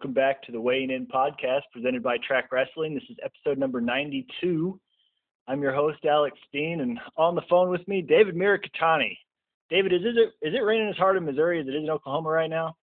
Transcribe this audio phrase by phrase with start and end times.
[0.00, 2.94] Welcome back to the Weighing In podcast presented by Track Wrestling.
[2.94, 4.80] This is episode number 92.
[5.46, 9.18] I'm your host, Alex Steen, and on the phone with me, David Mirikitani.
[9.68, 12.30] David, is it is it raining as hard in Missouri as it is in Oklahoma
[12.30, 12.76] right now?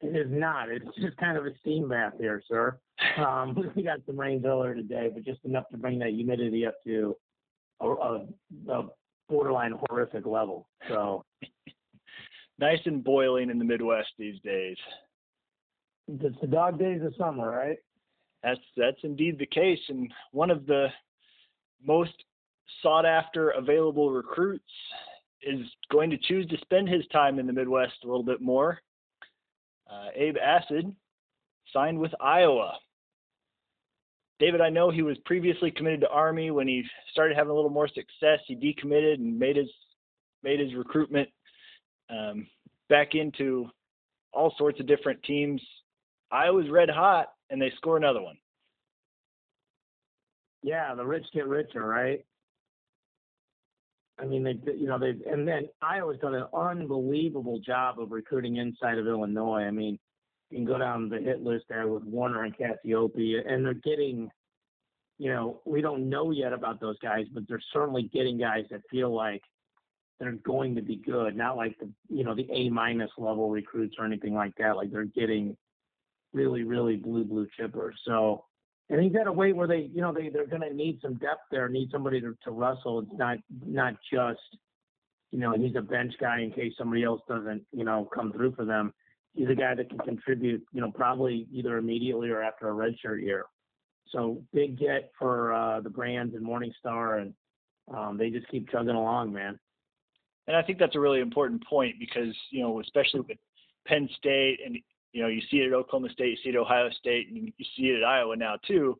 [0.00, 0.68] It is not.
[0.68, 2.76] It's just kind of a steam bath here, sir.
[3.16, 6.74] Um, we got some rain earlier today, but just enough to bring that humidity up
[6.88, 7.16] to
[7.80, 8.26] a, a,
[8.68, 8.88] a
[9.28, 10.68] borderline horrific level.
[10.88, 11.24] So
[12.58, 14.76] nice and boiling in the Midwest these days.
[16.08, 17.78] It's the dog days of summer, right?
[18.42, 20.88] That's that's indeed the case, and one of the
[21.84, 22.12] most
[22.82, 24.64] sought after available recruits
[25.42, 28.80] is going to choose to spend his time in the Midwest a little bit more.
[29.90, 30.94] Uh, Abe Assad
[31.72, 32.78] signed with Iowa.
[34.38, 36.50] David, I know he was previously committed to Army.
[36.50, 39.70] When he started having a little more success, he decommitted and made his
[40.42, 41.28] made his recruitment
[42.10, 42.46] um,
[42.88, 43.68] back into
[44.32, 45.60] all sorts of different teams.
[46.30, 48.36] Iowa's red hot, and they score another one.
[50.62, 52.24] Yeah, the rich get richer, right?
[54.20, 58.56] I mean, they, you know, they, and then Iowa's done an unbelievable job of recruiting
[58.56, 59.62] inside of Illinois.
[59.62, 59.98] I mean,
[60.50, 64.28] you can go down the hit list there with Warner and Cassioppi, and they're getting,
[65.18, 68.80] you know, we don't know yet about those guys, but they're certainly getting guys that
[68.90, 69.42] feel like
[70.18, 73.96] they're going to be good, not like the, you know, the A minus level recruits
[73.98, 74.76] or anything like that.
[74.76, 75.56] Like they're getting
[76.32, 77.92] really, really blue, blue chipper.
[78.04, 78.44] So,
[78.90, 81.14] and he's at a weight where they, you know, they they're going to need some
[81.14, 83.00] depth there, need somebody to, to wrestle.
[83.00, 84.40] It's not not just,
[85.30, 88.54] you know, he's a bench guy in case somebody else doesn't, you know, come through
[88.54, 88.94] for them.
[89.34, 93.22] He's a guy that can contribute, you know, probably either immediately or after a redshirt
[93.22, 93.44] year.
[94.10, 97.34] So big get for uh, the Brands and Morningstar, and
[97.94, 99.58] um, they just keep chugging along, man.
[100.46, 103.36] And I think that's a really important point because you know, especially with
[103.86, 104.78] Penn State and
[105.12, 107.36] you know, you see it at Oklahoma State, you see it at Ohio State, and
[107.36, 108.98] you see it at Iowa now too.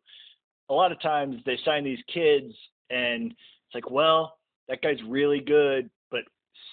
[0.71, 2.53] A lot of times they sign these kids,
[2.91, 6.21] and it's like, well, that guy's really good, but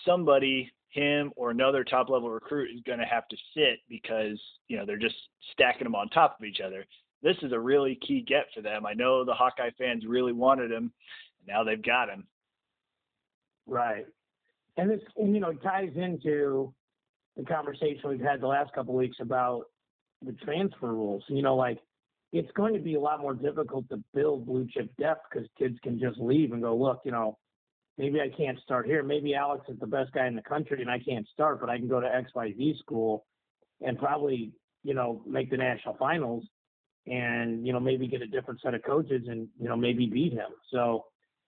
[0.06, 4.78] somebody, him or another top level recruit, is going to have to sit because you
[4.78, 5.16] know they're just
[5.52, 6.86] stacking them on top of each other.
[7.22, 8.86] This is a really key get for them.
[8.86, 10.92] I know the Hawkeye fans really wanted him,
[11.40, 12.28] and now they've got him.
[13.68, 14.06] Right,
[14.78, 16.74] and this, and, you know, ties into
[17.38, 19.66] the conversation we've had the last couple weeks about
[20.22, 21.24] the transfer rules.
[21.28, 21.80] You know, like
[22.32, 25.78] it's going to be a lot more difficult to build blue chip depth because kids
[25.84, 27.38] can just leave and go, look, you know,
[27.98, 29.04] maybe I can't start here.
[29.04, 31.78] Maybe Alex is the best guy in the country and I can't start, but I
[31.78, 33.26] can go to XYZ school
[33.82, 34.52] and probably,
[34.84, 36.46] you know, make the national finals
[37.08, 40.34] and, you know, maybe get a different set of coaches and, you know, maybe beat
[40.34, 40.50] him.
[40.72, 41.06] So,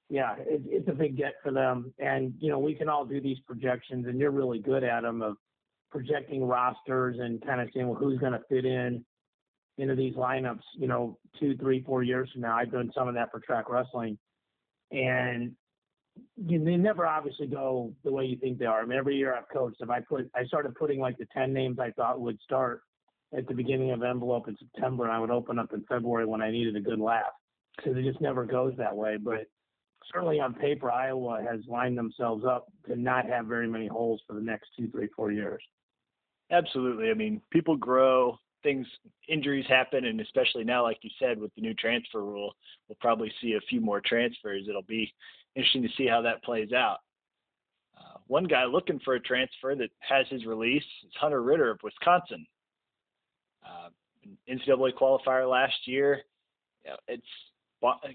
[0.09, 1.93] yeah, it, it's a big get for them.
[1.99, 5.21] And, you know, we can all do these projections and you're really good at them
[5.21, 5.35] of
[5.97, 9.03] projecting rosters and kind of saying, well, who's going to fit in
[9.79, 12.55] into these lineups, you know, two, three, four years from now.
[12.55, 14.15] I've done some of that for track wrestling.
[14.91, 15.53] And
[16.35, 18.81] you, they never obviously go the way you think they are.
[18.81, 21.51] I mean, every year I've coached, if I put, I started putting like the 10
[21.51, 22.81] names I thought would start
[23.35, 26.43] at the beginning of envelope in September, and I would open up in February when
[26.43, 27.23] I needed a good laugh
[27.75, 29.17] because it just never goes that way.
[29.19, 29.47] But
[30.13, 34.33] certainly on paper, Iowa has lined themselves up to not have very many holes for
[34.33, 35.61] the next two, three, four years.
[36.51, 37.09] Absolutely.
[37.09, 38.87] I mean, people grow, things,
[39.27, 42.53] injuries happen, and especially now, like you said, with the new transfer rule,
[42.87, 44.65] we'll probably see a few more transfers.
[44.67, 45.13] It'll be
[45.55, 46.97] interesting to see how that plays out.
[47.97, 51.79] Uh, one guy looking for a transfer that has his release is Hunter Ritter of
[51.83, 52.45] Wisconsin.
[53.65, 53.89] Uh,
[54.49, 56.21] NCAA qualifier last year.
[57.07, 57.23] It's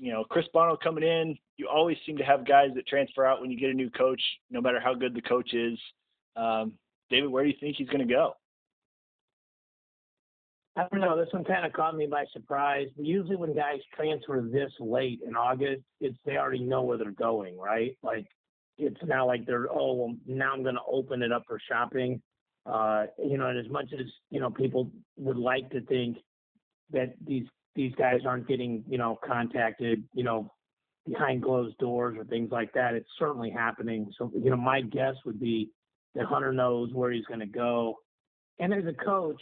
[0.00, 1.36] you know Chris Bono coming in.
[1.56, 4.22] You always seem to have guys that transfer out when you get a new coach,
[4.50, 5.78] no matter how good the coach is.
[6.36, 6.72] Um,
[7.12, 8.34] David, where do you think he's going to go?
[10.76, 11.18] I don't know.
[11.18, 12.88] This one kind of caught me by surprise.
[12.96, 17.58] Usually, when guys transfer this late in August, it's they already know where they're going,
[17.58, 17.96] right?
[18.02, 18.26] Like
[18.78, 22.22] it's not like they're oh well now I'm going to open it up for shopping.
[22.64, 26.16] Uh, you know, and as much as you know, people would like to think
[26.90, 27.44] that these
[27.74, 30.50] these guys aren't getting you know contacted, you know,
[31.06, 32.94] behind closed doors or things like that.
[32.94, 34.10] It's certainly happening.
[34.16, 35.70] So you know, my guess would be
[36.14, 37.96] that Hunter knows where he's going to go.
[38.58, 39.40] And as a coach,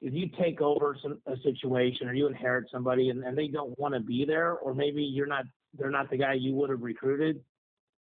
[0.00, 3.76] if you take over some, a situation or you inherit somebody and, and they don't
[3.78, 5.44] want to be there, or maybe you're not,
[5.76, 7.40] they're not the guy you would have recruited.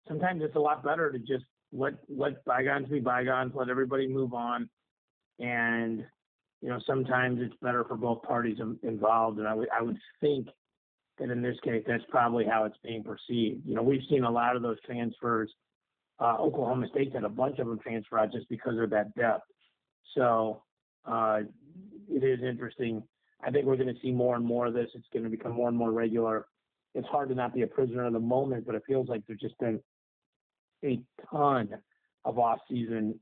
[0.07, 4.33] Sometimes it's a lot better to just let let bygones be bygones, let everybody move
[4.33, 4.69] on,
[5.39, 6.05] and
[6.61, 9.39] you know sometimes it's better for both parties involved.
[9.39, 10.47] And I would I would think
[11.19, 13.65] that in this case that's probably how it's being perceived.
[13.65, 15.51] You know we've seen a lot of those transfers
[16.19, 19.43] uh, Oklahoma State had a bunch of them transfer out just because of that depth.
[20.15, 20.63] So,
[21.05, 21.41] uh,
[22.09, 23.03] it is interesting.
[23.45, 24.89] I think we're going to see more and more of this.
[24.93, 26.45] It's going to become more and more regular.
[26.93, 29.39] It's hard to not be a prisoner of the moment, but it feels like there's
[29.39, 29.79] just been
[30.83, 31.69] a ton
[32.23, 33.19] of off-season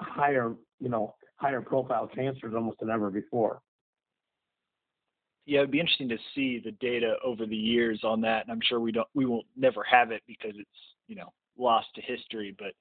[0.00, 3.60] higher, you know, higher profile transfers almost than ever before.
[5.46, 8.60] Yeah, it'd be interesting to see the data over the years on that, and I'm
[8.66, 10.68] sure we don't, we won't never have it because it's,
[11.06, 12.54] you know, lost to history.
[12.58, 12.72] But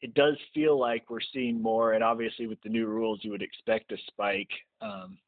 [0.00, 3.42] it does feel like we're seeing more, and obviously with the new rules, you would
[3.42, 4.50] expect a spike.
[4.80, 5.18] Um,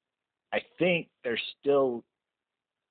[0.53, 2.05] I think they're still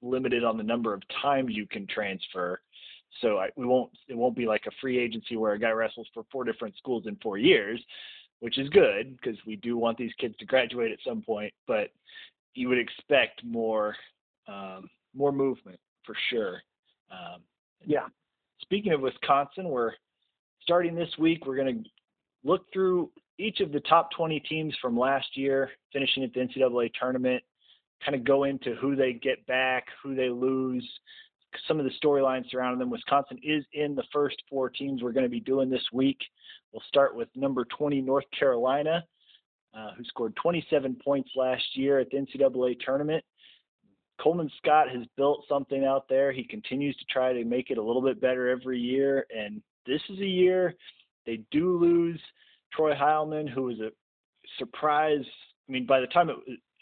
[0.02, 2.62] limited on the number of times you can transfer.
[3.22, 3.92] So I, we won't.
[4.08, 7.06] It won't be like a free agency where a guy wrestles for four different schools
[7.08, 7.84] in four years,
[8.40, 11.54] which is good because we do want these kids to graduate at some point.
[11.68, 11.90] But
[12.54, 13.96] you would expect more
[14.48, 16.62] um, more movement for sure.
[17.12, 17.42] Um,
[17.86, 18.08] yeah.
[18.70, 19.94] Speaking of Wisconsin, we're
[20.62, 21.48] starting this week.
[21.48, 21.90] We're going to
[22.44, 26.92] look through each of the top 20 teams from last year, finishing at the NCAA
[26.94, 27.42] tournament,
[28.06, 30.88] kind of go into who they get back, who they lose,
[31.68, 32.92] some of the storylines surrounding them.
[32.92, 36.20] Wisconsin is in the first four teams we're going to be doing this week.
[36.72, 39.04] We'll start with number 20, North Carolina,
[39.76, 43.26] uh, who scored 27 points last year at the NCAA tournament.
[44.22, 46.32] Coleman Scott has built something out there.
[46.32, 49.26] He continues to try to make it a little bit better every year.
[49.36, 50.76] And this is a year
[51.26, 52.20] they do lose
[52.74, 53.92] Troy Heilman, who was a
[54.58, 55.26] surprise.
[55.68, 56.38] I mean, by the time it,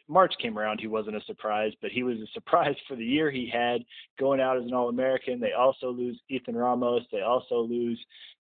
[0.08, 3.30] March came around, he wasn't a surprise, but he was a surprise for the year
[3.30, 3.82] he had
[4.20, 5.40] going out as an All American.
[5.40, 7.04] They also lose Ethan Ramos.
[7.12, 8.00] They also lose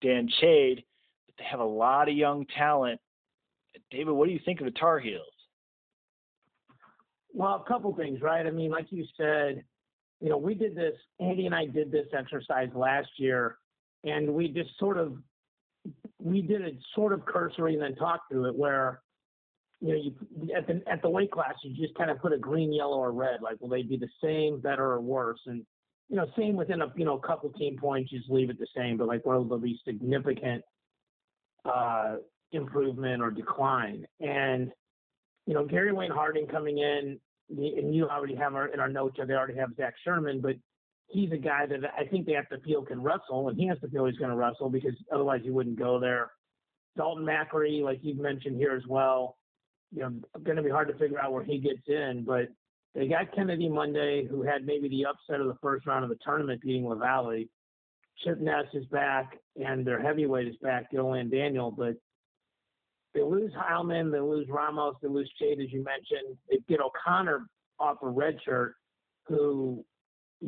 [0.03, 0.85] Dan Chade,
[1.27, 3.01] but they have a lot of young talent.
[3.91, 5.23] David, what do you think of the Tar Heels?
[7.32, 8.47] Well, a couple things, right?
[8.47, 9.65] I mean, like you said,
[10.21, 13.56] you know, we did this, Andy and I did this exercise last year,
[14.05, 15.17] and we just sort of,
[16.19, 19.00] we did it sort of cursory and then talked through it where
[19.81, 22.38] you know, you at the at the weight class, you just kind of put a
[22.38, 23.41] green, yellow, or red.
[23.41, 25.41] Like, will they be the same, better, or worse?
[25.47, 25.65] And
[26.09, 28.59] you know, same within a you know a couple team points, you just leave it
[28.59, 28.99] the same.
[28.99, 30.62] But like, will there be significant
[31.65, 32.17] uh,
[32.53, 34.06] improvement or decline?
[34.21, 34.71] And
[35.50, 37.19] you know, Gary Wayne Harding coming in,
[37.50, 39.17] and you already have our in our notes.
[39.19, 40.55] They already have Zach Sherman, but
[41.08, 43.79] he's a guy that I think they have to feel can wrestle, and he has
[43.81, 46.31] to feel he's going to wrestle because otherwise he wouldn't go there.
[46.97, 49.37] Dalton Macri, like you've mentioned here as well
[49.93, 50.12] you know,
[50.43, 52.25] going to be hard to figure out where he gets in.
[52.26, 52.49] But
[52.94, 56.19] they got Kennedy Monday, who had maybe the upset of the first round of the
[56.25, 57.49] tournament, beating Lavallee.
[58.25, 61.70] Chip Ness is back, and their heavyweight is back, Gilliland Daniel.
[61.70, 61.94] But
[63.15, 66.37] they lose Heilman, they lose Ramos, they lose Chade, as you mentioned.
[66.49, 67.47] They get O'Connor
[67.79, 68.75] off a red shirt,
[69.27, 69.85] who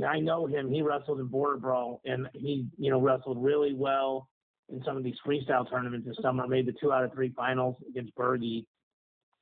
[0.06, 0.70] I know him.
[0.70, 4.28] He wrestled in Border Brawl, and he, you know, wrestled really well
[4.72, 6.46] in some of these freestyle tournaments this summer.
[6.46, 8.64] Made the two out of three finals against Berge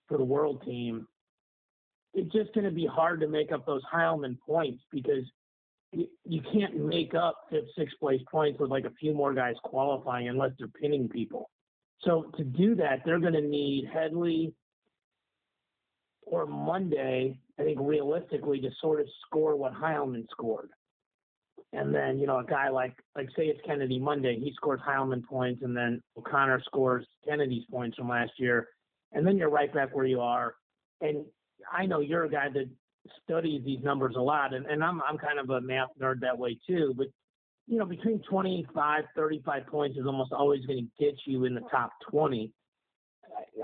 [0.08, 1.06] for the world team,
[2.14, 5.24] it's just going to be hard to make up those Heilman points because
[5.92, 9.54] you, you can't make up fifth, sixth place points with like a few more guys
[9.62, 11.48] qualifying unless they're pinning people.
[12.02, 14.54] So to do that, they're going to need Headley
[16.22, 20.70] or Monday, I think realistically, to sort of score what Heilman scored.
[21.72, 25.24] And then, you know, a guy like, like say it's Kennedy Monday, he scores Heilman
[25.24, 28.68] points, and then O'Connor scores Kennedy's points from last year
[29.12, 30.54] and then you're right back where you are.
[31.00, 31.24] And
[31.72, 32.68] I know you're a guy that
[33.24, 36.38] studies these numbers a lot, and, and I'm I'm kind of a math nerd that
[36.38, 36.94] way too.
[36.96, 37.08] But
[37.70, 41.60] you know, between 25, 35 points is almost always going to get you in the
[41.70, 42.50] top 20.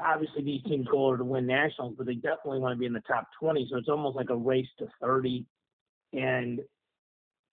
[0.00, 2.92] Obviously, these teams go over to win nationals, but they definitely want to be in
[2.92, 3.66] the top 20.
[3.68, 5.44] So it's almost like a race to 30.
[6.12, 6.60] And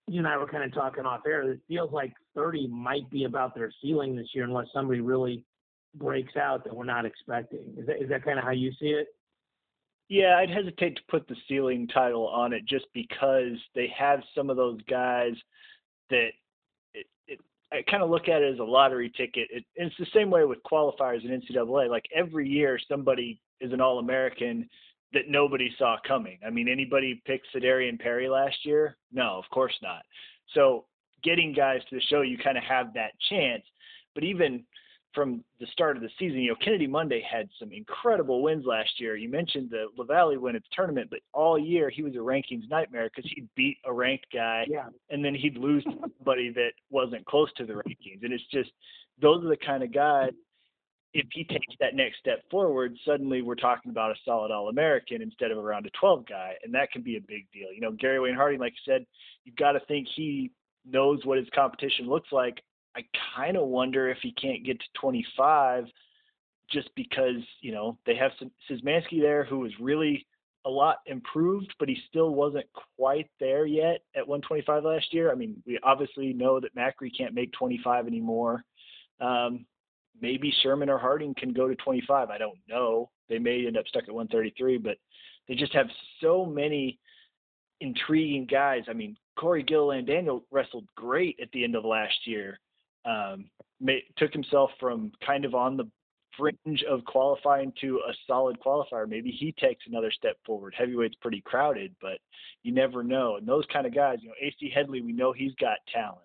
[0.08, 1.42] you and I were kind of talking off air.
[1.42, 5.44] It feels like 30 might be about their ceiling this year, unless somebody really
[5.96, 7.66] breaks out that we're not expecting.
[7.80, 9.08] Is that is that kind of how you see it?
[10.08, 14.52] Yeah, I'd hesitate to put the ceiling title on it just because they have some
[14.52, 15.34] of those guys
[16.12, 16.30] that
[17.74, 19.48] I kind of look at it as a lottery ticket.
[19.52, 21.90] It, it's the same way with qualifiers in NCAA.
[21.90, 24.70] Like every year, somebody is an All American
[25.14, 26.38] that nobody saw coming.
[26.46, 28.98] I mean, anybody picked Sedarian Perry last year?
[29.12, 30.04] No, of course not.
[30.54, 30.86] So
[31.24, 33.64] getting guys to the show, you kind of have that chance.
[34.14, 34.64] But even
[35.14, 36.40] from the start of the season.
[36.40, 39.16] You know, Kennedy Monday had some incredible wins last year.
[39.16, 42.70] You mentioned the Lavallee win at the tournament, but all year he was a rankings
[42.70, 44.88] nightmare because he'd beat a ranked guy, yeah.
[45.10, 48.24] and then he'd lose to somebody that wasn't close to the rankings.
[48.24, 48.72] And it's just
[49.22, 50.32] those are the kind of guys.
[51.16, 55.22] If he takes that next step forward, suddenly we're talking about a solid All American
[55.22, 57.72] instead of around a 12 guy, and that can be a big deal.
[57.72, 59.06] You know, Gary Wayne Harding, like you said,
[59.44, 60.50] you've got to think he
[60.86, 62.64] knows what his competition looks like
[62.96, 63.04] I
[63.36, 65.86] kind of wonder if he can't get to 25
[66.70, 68.32] just because you know they have
[68.70, 70.26] Szymanski there who was really
[70.66, 72.66] a lot improved, but he still wasn't
[72.98, 75.32] quite there yet at 125 last year.
[75.32, 78.64] I mean, we obviously know that Macri can't make 25 anymore.
[79.20, 79.66] Um,
[80.22, 82.30] maybe Sherman or Harding can go to 25.
[82.30, 83.10] I don't know.
[83.28, 84.98] They may end up stuck at 133, but
[85.48, 85.88] they just have
[86.22, 87.00] so many
[87.82, 88.84] intriguing guys.
[88.88, 92.60] I mean, Corey Gilliland Daniel wrestled great at the end of last year.
[93.06, 93.46] Um,
[94.18, 95.90] took himself from kind of on the
[96.38, 99.08] fringe of qualifying to a solid qualifier.
[99.08, 100.74] Maybe he takes another step forward.
[100.78, 102.20] Heavyweight's pretty crowded, but
[102.64, 103.38] you never know.
[103.38, 106.20] And those kind of guys, you know, AC Headley, we know he's got talent.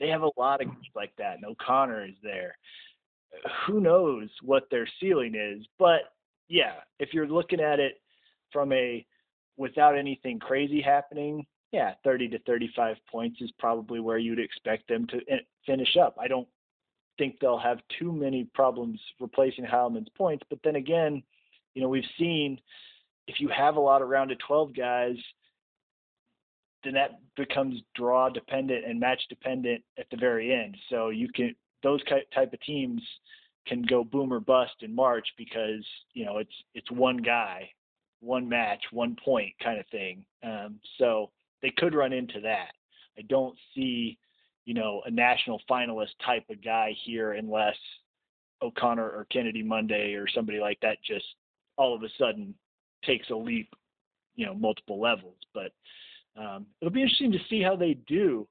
[0.00, 2.56] They have a lot of guys like that, and O'Connor is there.
[3.66, 5.66] Who knows what their ceiling is?
[5.78, 6.12] But
[6.48, 8.00] yeah, if you're looking at it
[8.52, 9.04] from a
[9.56, 15.08] without anything crazy happening, yeah, 30 to 35 points is probably where you'd expect them
[15.08, 16.16] to eh, finish up.
[16.20, 16.46] I don't
[17.18, 21.20] think they'll have too many problems replacing Heilman's points, but then again,
[21.74, 22.60] you know, we've seen
[23.26, 25.16] if you have a lot of round of 12 guys,
[26.84, 30.76] then that becomes draw dependent and match dependent at the very end.
[30.90, 33.02] So you can those type of teams
[33.66, 37.68] can go boom or bust in March because you know it's it's one guy,
[38.20, 40.24] one match, one point kind of thing.
[40.44, 41.30] Um, so
[41.64, 42.72] they could run into that.
[43.18, 44.18] I don't see
[44.66, 47.76] you know a national finalist type of guy here unless
[48.62, 51.24] O'Connor or Kennedy Monday or somebody like that just
[51.76, 52.54] all of a sudden
[53.04, 53.68] takes a leap,
[54.36, 55.36] you know, multiple levels.
[55.52, 55.72] But
[56.40, 58.46] um, it'll be interesting to see how they do.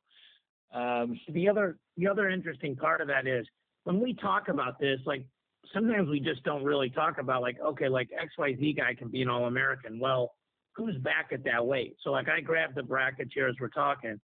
[0.73, 3.45] Um, the other the other interesting part of that is
[3.83, 5.23] when we talk about this, like
[5.71, 9.09] sometimes we just don't really talk about like okay, like X Y Z guy can
[9.09, 9.99] be an All American.
[9.99, 10.33] Well,
[10.75, 11.95] who's back at that weight?
[12.03, 14.19] So like I grabbed the bracket here as we're talking.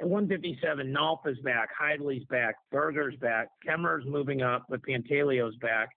[0.00, 5.90] At 157, Nolf is back, Hidlay's back, Berger's back, Kemmer's moving up, but Pantaleo's back.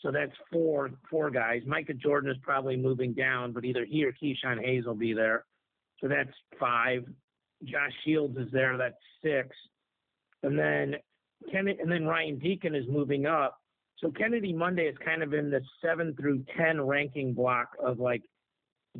[0.00, 1.62] So that's four four guys.
[1.66, 5.44] Micah Jordan is probably moving down, but either he or Keyshawn Hayes will be there.
[6.00, 7.04] So that's five.
[7.64, 8.76] Josh Shields is there.
[8.76, 9.56] That's six.
[10.42, 10.96] And then
[11.52, 13.58] Kennedy, and then Ryan Deacon is moving up.
[13.98, 18.22] So Kennedy Monday is kind of in the seven through ten ranking block of like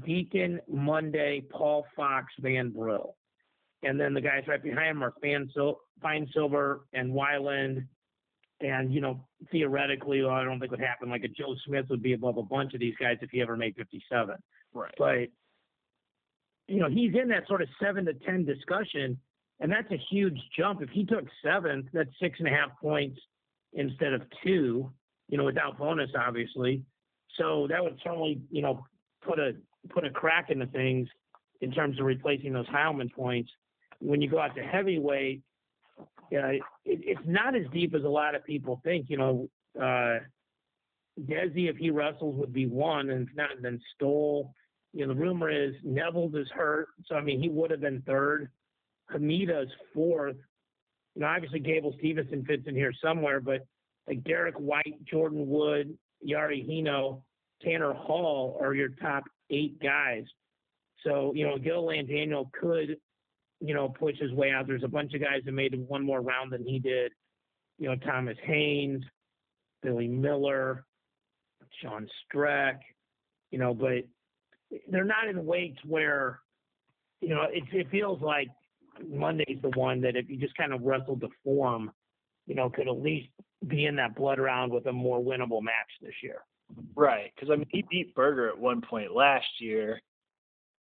[0.04, 3.14] Deacon, Monday, Paul Fox, Van Brill.
[3.82, 7.86] And then the guys right behind him are Fan Sil- Fine Silver and Weiland.
[8.60, 11.10] And, you know, theoretically, well, I don't think would happen.
[11.10, 13.56] Like a Joe Smith would be above a bunch of these guys if he ever
[13.56, 14.36] made 57.
[14.72, 14.94] Right.
[14.96, 15.28] But
[16.68, 19.18] you know, he's in that sort of seven to 10 discussion,
[19.60, 20.82] and that's a huge jump.
[20.82, 23.18] If he took seventh, that's six and a half points
[23.72, 24.90] instead of two,
[25.28, 26.82] you know, without bonus, obviously.
[27.38, 28.84] So that would certainly, you know,
[29.26, 29.52] put a
[29.90, 31.08] put a crack into things
[31.60, 33.50] in terms of replacing those Heilman points.
[34.00, 35.42] When you go out to heavyweight,
[36.30, 39.06] yeah, it, it's not as deep as a lot of people think.
[39.08, 39.48] You know,
[39.78, 40.18] uh,
[41.20, 44.54] Dhesi, if he wrestles, would be one, and if not, then Stoll
[44.92, 48.02] you know, the rumor is Nevills is hurt, so I mean he would have been
[48.06, 48.50] third.
[49.12, 50.36] Hemida is fourth.
[51.14, 53.66] You know, obviously Gable Stevenson fits in here somewhere, but
[54.06, 55.96] like Derek White, Jordan Wood,
[56.26, 57.22] Yari Hino,
[57.62, 60.24] Tanner Hall are your top eight guys.
[61.04, 62.96] So, you know, Gilliland Daniel could,
[63.60, 64.66] you know, push his way out.
[64.66, 67.12] There's a bunch of guys that made one more round than he did.
[67.78, 69.04] You know, Thomas Haynes,
[69.82, 70.84] Billy Miller,
[71.80, 72.78] Sean Streck,
[73.50, 74.04] you know, but
[74.88, 76.40] they're not in weights where,
[77.20, 78.48] you know, it, it feels like
[79.08, 81.90] Monday's the one that if you just kind of wrestled the form,
[82.46, 83.28] you know, could at least
[83.68, 86.42] be in that blood round with a more winnable match this year.
[86.94, 90.00] Right, because I mean, he beat Berger at one point last year.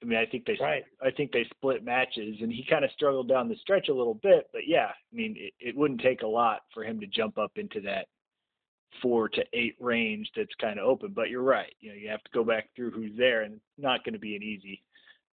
[0.02, 0.84] I mean, I think they right.
[1.02, 4.14] I think they split matches, and he kind of struggled down the stretch a little
[4.14, 4.48] bit.
[4.52, 7.52] But yeah, I mean, it, it wouldn't take a lot for him to jump up
[7.56, 8.06] into that
[9.02, 11.12] four to eight range that's kind of open.
[11.14, 11.72] But you're right.
[11.80, 14.18] You know, you have to go back through who's there, and it's not going to
[14.18, 14.82] be an easy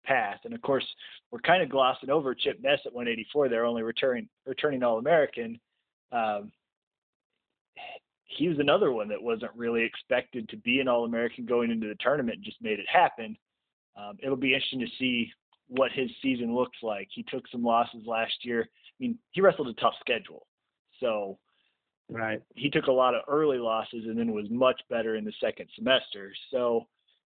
[0.04, 0.40] path.
[0.44, 0.86] And of course,
[1.30, 3.48] we're kind of glossing over Chip Ness at 184.
[3.48, 5.58] They're only returning returning All American.
[6.12, 6.52] Um,
[8.24, 11.88] he was another one that wasn't really expected to be an All American going into
[11.88, 13.36] the tournament, just made it happen.
[13.96, 15.30] Um, it'll be interesting to see
[15.68, 17.08] what his season looks like.
[17.10, 18.62] He took some losses last year.
[18.62, 20.46] I mean, he wrestled a tough schedule,
[21.00, 21.38] so
[22.10, 22.42] Right.
[22.54, 25.68] He took a lot of early losses and then was much better in the second
[25.74, 26.32] semester.
[26.50, 26.86] So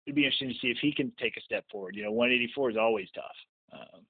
[0.06, 1.96] it'd be interesting to see if he can take a step forward.
[1.96, 3.26] You know, 184 is always tough.
[3.74, 4.02] Um,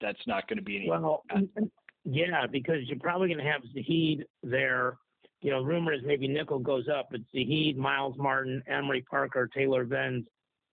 [0.00, 0.90] that's not going to be any.
[0.90, 1.24] Well,
[2.04, 4.96] yeah, because you're probably going to have Zahid there.
[5.40, 9.84] You know, rumor is maybe Nickal goes up, but Zahid, Myles Martin, Emery Parker, Taylor
[9.84, 10.26] Venz,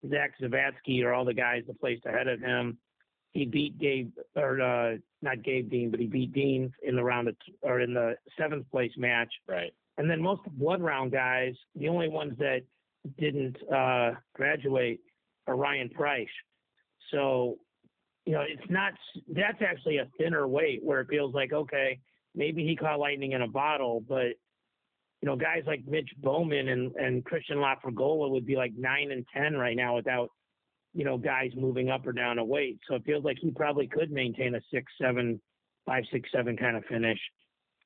[0.10, 2.78] Zach Zavatsky are all the guys that placed ahead of him.
[3.32, 7.28] He beat Gabe, or uh, not Gabe Dean, but he beat Dean in the round
[7.28, 9.32] of, or in the seventh place match.
[9.48, 9.72] Right.
[9.98, 12.62] And then most blood round guys, the only ones that
[13.20, 15.00] didn't uh, graduate
[15.48, 16.28] are Ryan Price.
[17.12, 17.58] So,
[18.26, 18.94] you know, it's not,
[19.28, 22.00] that's actually a thinner weight where it feels like, okay,
[22.34, 24.34] maybe he caught lightning in a bottle, but,
[25.26, 29.26] you know, guys like Mitch Bowman and, and Christian Lafragola would be like nine and
[29.36, 30.30] 10 right now without,
[30.94, 32.80] you know, guys moving up or down a weight.
[32.88, 35.42] So it feels like he probably could maintain a six, seven,
[35.84, 37.18] five, six, seven kind of finish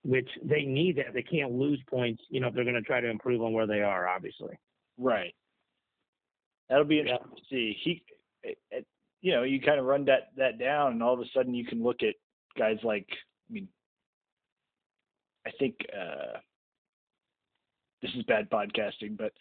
[0.04, 1.14] which they need that.
[1.14, 3.68] They can't lose points, you know, if they're going to try to improve on where
[3.68, 4.58] they are, obviously.
[4.98, 5.34] Right.
[6.70, 7.36] That'll be interesting yeah.
[7.36, 7.78] to see.
[7.84, 8.04] He,
[8.44, 8.86] it, it,
[9.22, 11.66] you know, you kind of run that that down, and all of a sudden you
[11.66, 12.16] can look at
[12.58, 13.08] guys like,
[13.50, 13.68] I mean,
[15.46, 16.40] I think uh,
[18.02, 19.34] this is bad podcasting, but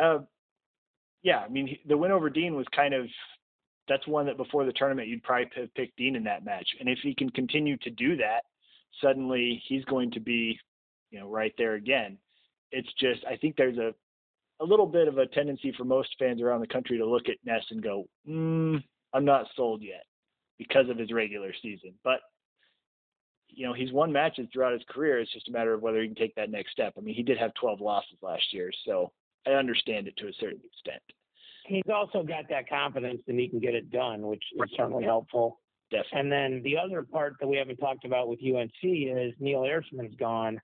[0.00, 0.18] uh,
[1.22, 3.06] yeah, I mean, the win over Dean was kind of
[3.88, 6.88] that's one that before the tournament you'd probably have picked Dean in that match, and
[6.88, 8.42] if he can continue to do that
[9.00, 10.58] suddenly he's going to be,
[11.10, 12.18] you know, right there again.
[12.72, 13.94] It's just I think there's a
[14.62, 17.36] a little bit of a tendency for most fans around the country to look at
[17.44, 18.82] Ness and go, mm,
[19.14, 20.04] I'm not sold yet
[20.58, 21.94] because of his regular season.
[22.04, 22.20] But
[23.54, 25.18] you know, he's won matches throughout his career.
[25.20, 26.94] It's just a matter of whether he can take that next step.
[26.96, 29.12] I mean, he did have 12 losses last year, so
[29.46, 31.02] I understand it to a certain extent.
[31.66, 35.60] He's also got that confidence and he can get it done, which is certainly helpful.
[35.90, 36.20] Definitely.
[36.20, 40.14] And then the other part that we haven't talked about with UNC is Neil Ehrseman's
[40.16, 40.60] gone.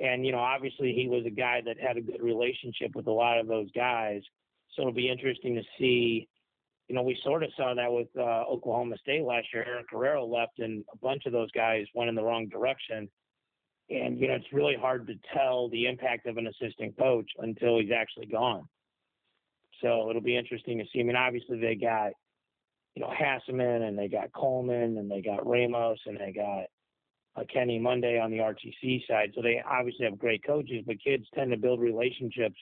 [0.00, 3.12] And, you know, obviously he was a guy that had a good relationship with a
[3.12, 4.22] lot of those guys.
[4.74, 6.28] So it'll be interesting to see.
[6.92, 9.64] You know, we sort of saw that with uh, Oklahoma State last year.
[9.66, 13.08] Aaron Guerrero left, and a bunch of those guys went in the wrong direction.
[13.88, 17.80] And, you know, it's really hard to tell the impact of an assistant coach until
[17.80, 18.68] he's actually gone.
[19.80, 21.00] So it'll be interesting to see.
[21.00, 22.12] I mean, obviously they got
[22.94, 26.64] you know, Hasseman and they got Coleman and they got Ramos and they got
[27.36, 29.32] uh, Kenny Monday on the RTC side.
[29.34, 32.58] So they obviously have great coaches, but kids tend to build relationships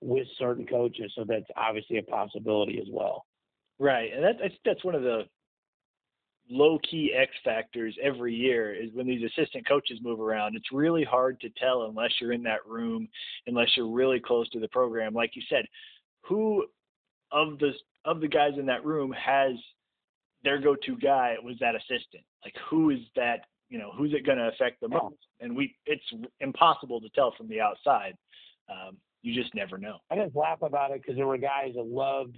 [0.00, 1.12] with certain coaches.
[1.16, 3.24] So that's obviously a possibility as well.
[3.78, 4.10] Right.
[4.14, 5.22] And that, that's one of the
[6.50, 10.56] low key X factors every year is when these assistant coaches move around.
[10.56, 13.08] It's really hard to tell unless you're in that room,
[13.46, 15.14] unless you're really close to the program.
[15.14, 15.64] Like you said,
[16.22, 16.66] who
[17.32, 17.72] of the
[18.04, 19.52] of the guys in that room has
[20.44, 22.22] their go-to guy was that assistant.
[22.44, 23.46] Like who is that?
[23.70, 25.16] You know, who's it going to affect the most?
[25.40, 26.04] And we, it's
[26.40, 28.14] impossible to tell from the outside.
[28.70, 29.96] Um, you just never know.
[30.10, 32.36] I just laugh about it because there were guys that loved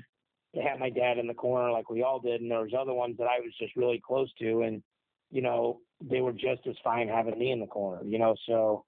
[0.57, 2.95] to have my dad in the corner, like we all did, and there was other
[2.95, 4.83] ones that I was just really close to, and
[5.31, 8.03] you know, they were just as fine having me in the corner.
[8.05, 8.85] You know, so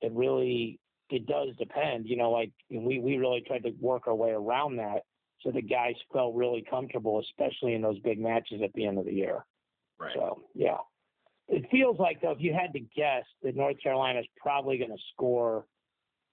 [0.00, 0.78] it really
[1.10, 2.06] it does depend.
[2.06, 5.02] You know, like we we really tried to work our way around that
[5.42, 9.04] so the guys felt really comfortable, especially in those big matches at the end of
[9.04, 9.44] the year.
[9.98, 10.12] Right.
[10.14, 10.78] So yeah,
[11.48, 14.90] it feels like though if you had to guess that North Carolina is probably going
[14.90, 15.66] to score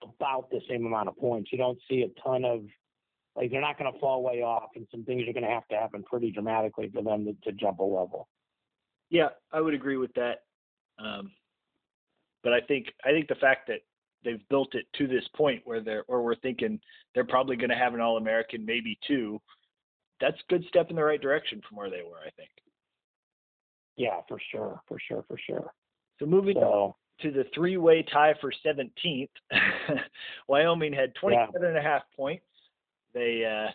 [0.01, 1.51] about the same amount of points.
[1.51, 2.61] You don't see a ton of
[3.35, 5.67] like they're not going to fall way off, and some things are going to have
[5.69, 8.27] to happen pretty dramatically for them to, to jump a level.
[9.09, 10.43] Yeah, I would agree with that.
[10.99, 11.31] Um,
[12.43, 13.79] but I think I think the fact that
[14.23, 16.79] they've built it to this point where they're or we're thinking
[17.13, 19.39] they're probably going to have an All American, maybe two.
[20.21, 22.49] That's a good step in the right direction from where they were, I think.
[23.95, 25.71] Yeah, for sure, for sure, for sure.
[26.19, 29.29] So moving so, to the three-way tie for 17th,
[30.47, 31.67] Wyoming had 27 yeah.
[31.67, 32.43] and a half points.
[33.13, 33.71] They uh,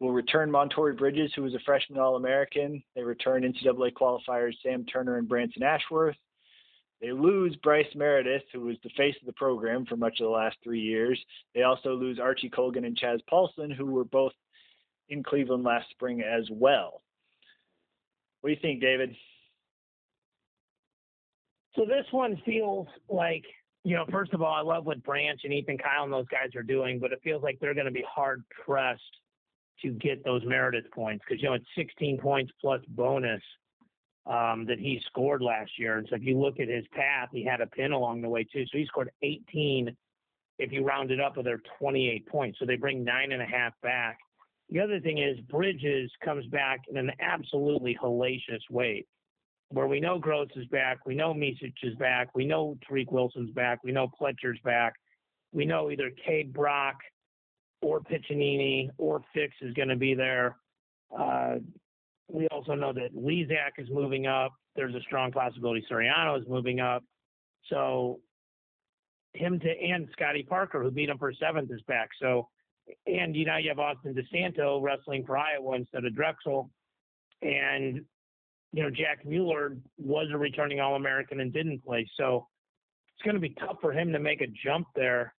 [0.00, 2.82] will return Montorie Bridges, who was a freshman All-American.
[2.94, 6.16] They return NCAA qualifiers Sam Turner and Branson Ashworth.
[7.00, 10.30] They lose Bryce Meredith, who was the face of the program for much of the
[10.30, 11.20] last three years.
[11.54, 14.32] They also lose Archie Colgan and Chaz Paulson, who were both
[15.08, 17.02] in Cleveland last spring as well.
[18.40, 19.14] What do you think, David?
[21.74, 23.44] So this one feels like,
[23.84, 26.54] you know, first of all, I love what Branch and Ethan Kyle and those guys
[26.54, 29.02] are doing, but it feels like they're going to be hard pressed
[29.82, 33.42] to get those Meredith points because, you know, it's 16 points plus bonus
[34.26, 35.98] um, that he scored last year.
[35.98, 38.44] And so if you look at his path, he had a pin along the way
[38.44, 38.64] too.
[38.66, 39.96] So he scored 18
[40.58, 42.58] if you round it up with their 28 points.
[42.60, 44.18] So they bring nine and a half back.
[44.70, 49.04] The other thing is Bridges comes back in an absolutely hellacious way.
[49.72, 53.50] Where we know Gross is back, we know Micic is back, we know Tariq Wilson's
[53.52, 54.92] back, we know Pletcher's back,
[55.52, 56.96] we know either Kaid Brock
[57.80, 60.56] or Piccinini or Fix is going to be there.
[61.18, 61.54] Uh,
[62.28, 64.52] we also know that Lizak is moving up.
[64.76, 67.02] There's a strong possibility Suriano is moving up.
[67.70, 68.20] So
[69.32, 72.10] him to and Scotty Parker, who beat him for seventh, is back.
[72.20, 72.48] So
[73.06, 76.70] and you know you have Austin DeSanto wrestling for Iowa instead of Drexel,
[77.40, 78.04] and
[78.72, 82.08] you know Jack Mueller was a returning All American and didn't play.
[82.16, 82.46] So
[83.14, 85.34] it's going to be tough for him to make a jump there.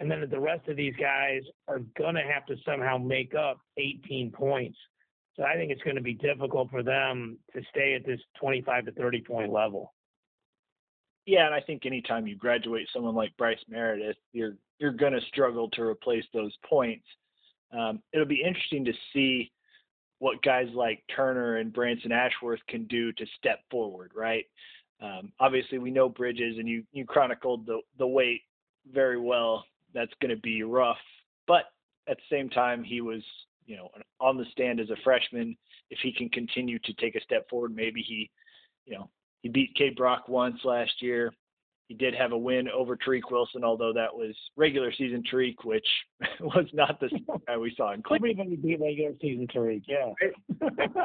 [0.00, 3.60] And then the rest of these guys are going to have to somehow make up
[3.76, 4.78] 18 points.
[5.36, 8.86] So I think it's going to be difficult for them to stay at this 25
[8.86, 9.92] to 30 point level.
[11.26, 15.20] Yeah, and I think anytime you graduate someone like Bryce Meredith, you're you're going to
[15.28, 17.04] struggle to replace those points.
[17.78, 19.52] Um, it'll be interesting to see
[20.20, 24.44] what guys like Turner and Branson Ashworth can do to step forward, right?
[25.02, 28.42] Um, obviously, we know Bridges, and you you chronicled the the weight
[28.92, 29.64] very well.
[29.92, 30.98] That's going to be rough,
[31.48, 31.64] but
[32.06, 33.22] at the same time, he was
[33.66, 33.88] you know
[34.20, 35.56] on the stand as a freshman.
[35.90, 38.30] If he can continue to take a step forward, maybe he,
[38.86, 41.32] you know, he beat Kaid Brock once last year.
[41.90, 45.84] He did have a win over Tariq Wilson, although that was regular season Tariq, which
[46.40, 47.10] was not the
[47.48, 48.38] guy we saw in Cleveland.
[48.38, 50.12] Everybody beat regular season Tariq, yeah.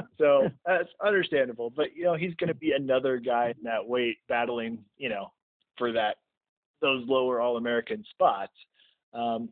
[0.20, 1.72] so that's understandable.
[1.76, 5.32] But you know, he's going to be another guy in that weight battling, you know,
[5.76, 6.18] for that
[6.84, 8.54] those lower All American spots.
[9.12, 9.50] Um,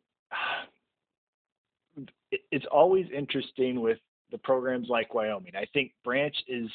[2.32, 3.98] it, it's always interesting with
[4.30, 5.54] the programs like Wyoming.
[5.56, 6.70] I think Branch is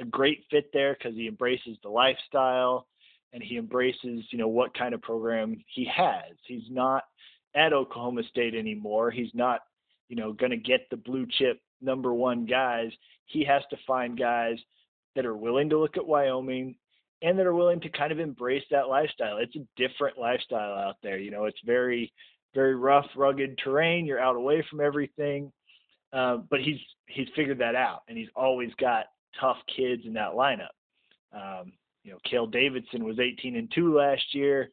[0.00, 2.88] a great fit there because he embraces the lifestyle
[3.32, 6.34] and he embraces, you know, what kind of program he has.
[6.46, 7.04] He's not
[7.54, 9.10] at Oklahoma State anymore.
[9.10, 9.60] He's not,
[10.08, 12.90] you know, going to get the blue chip number one guys.
[13.26, 14.58] He has to find guys
[15.16, 16.74] that are willing to look at Wyoming
[17.22, 19.38] and that are willing to kind of embrace that lifestyle.
[19.38, 21.18] It's a different lifestyle out there.
[21.18, 22.12] You know, it's very,
[22.54, 24.06] very rough, rugged terrain.
[24.06, 25.52] You're out away from everything.
[26.12, 29.06] Uh, but he's he's figured that out, and he's always got
[29.40, 30.74] tough kids in that lineup.
[31.32, 34.70] Um, you know, Cale Davidson was 18 and two last year.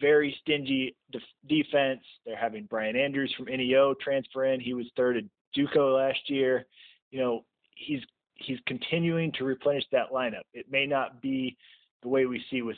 [0.00, 2.00] Very stingy def- defense.
[2.24, 4.60] They're having Brian Andrews from NEO transfer in.
[4.60, 5.24] He was third at
[5.56, 6.66] JUCO last year.
[7.10, 8.00] You know, he's
[8.34, 10.42] he's continuing to replenish that lineup.
[10.54, 11.56] It may not be
[12.02, 12.76] the way we see with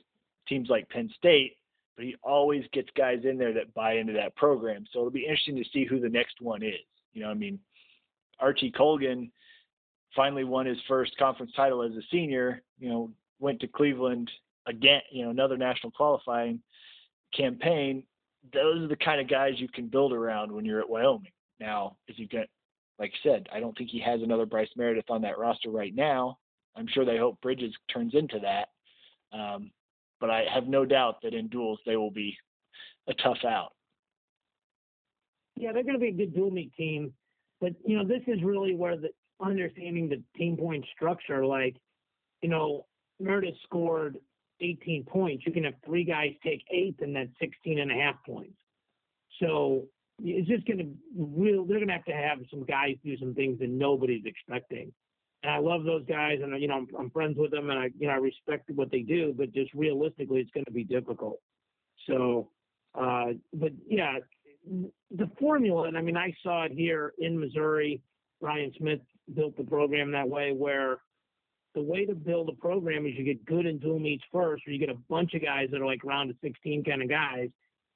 [0.49, 1.57] teams like Penn State,
[1.97, 4.85] but he always gets guys in there that buy into that program.
[4.93, 6.75] So it'll be interesting to see who the next one is.
[7.13, 7.59] You know, I mean,
[8.41, 9.31] Archie Colgan
[10.15, 12.63] finally won his first conference title as a senior.
[12.79, 14.31] You know, went to Cleveland
[14.67, 16.61] again, you know, another national qualifying
[17.37, 18.05] campaign.
[18.53, 21.33] Those are the kind of guys you can build around when you're at Wyoming.
[21.61, 22.49] Now, if you get,
[22.99, 25.95] like I said, I don't think he has another Bryce Meredith on that roster right
[25.95, 26.39] now.
[26.77, 28.69] I'm sure they hope Bridges turns into that.
[29.37, 29.71] Um,
[30.21, 32.37] but I have no doubt that in duels they will be
[33.09, 33.73] a tough out.
[35.57, 37.13] Yeah, they're going to be a good dual meet team.
[37.61, 41.77] But, you know, this is really where the understanding the team point structure, like,
[42.43, 42.87] you know,
[43.21, 44.19] Meredith scored
[44.61, 48.17] 18 points, you can have three guys take eight and that's 16 and a half
[48.25, 48.57] points.
[49.41, 49.85] So
[50.23, 51.65] it's just going to real.
[51.65, 54.93] They're going to have to have some guys do some things that nobody's expecting.
[55.43, 57.91] And I love those guys, and you know I'm, I'm friends with them, and I
[57.99, 59.35] you know I respect what they do.
[59.37, 61.41] But just realistically, it's going to be difficult.
[62.09, 62.49] So,
[62.95, 64.19] uh, but yeah,
[65.11, 68.01] the formula, and I mean I saw it here in Missouri.
[68.41, 69.01] Brian Smith
[69.35, 70.99] built the program that way, where
[71.75, 74.71] the way to build a program is you get good in dual meets first, or
[74.71, 77.49] you get a bunch of guys that are like round of 16 kind of guys,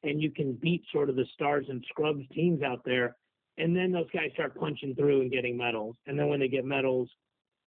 [0.03, 3.17] and you can beat sort of the stars and scrubs teams out there.
[3.57, 5.97] And then those guys start punching through and getting medals.
[6.07, 7.09] And then when they get medals,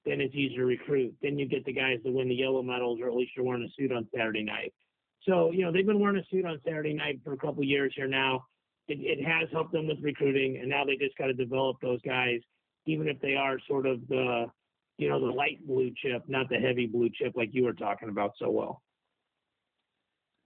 [0.05, 1.15] then it's easier to recruit.
[1.23, 3.65] Then you get the guys that win the yellow medals, or at least you're wearing
[3.65, 4.73] a suit on Saturday night.
[5.27, 7.93] So, you know, they've been wearing a suit on Saturday night for a couple years
[7.95, 8.45] here now.
[8.89, 12.01] It, it has helped them with recruiting, and now they just got to develop those
[12.03, 12.41] guys,
[12.87, 14.47] even if they are sort of the
[15.01, 18.11] you know, the light blue chip, not the heavy blue chip like you were talking
[18.11, 18.83] about so well.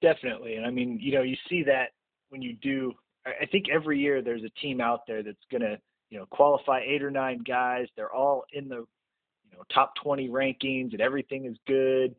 [0.00, 0.54] Definitely.
[0.54, 1.88] And I mean, you know, you see that
[2.28, 2.92] when you do,
[3.26, 5.76] I think every year there's a team out there that's going to,
[6.08, 7.88] you know, qualify eight or nine guys.
[7.96, 12.14] They're all in the, you know, top 20 rankings and everything is good.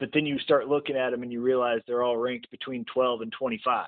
[0.00, 3.20] But then you start looking at them and you realize they're all ranked between 12
[3.20, 3.86] and 25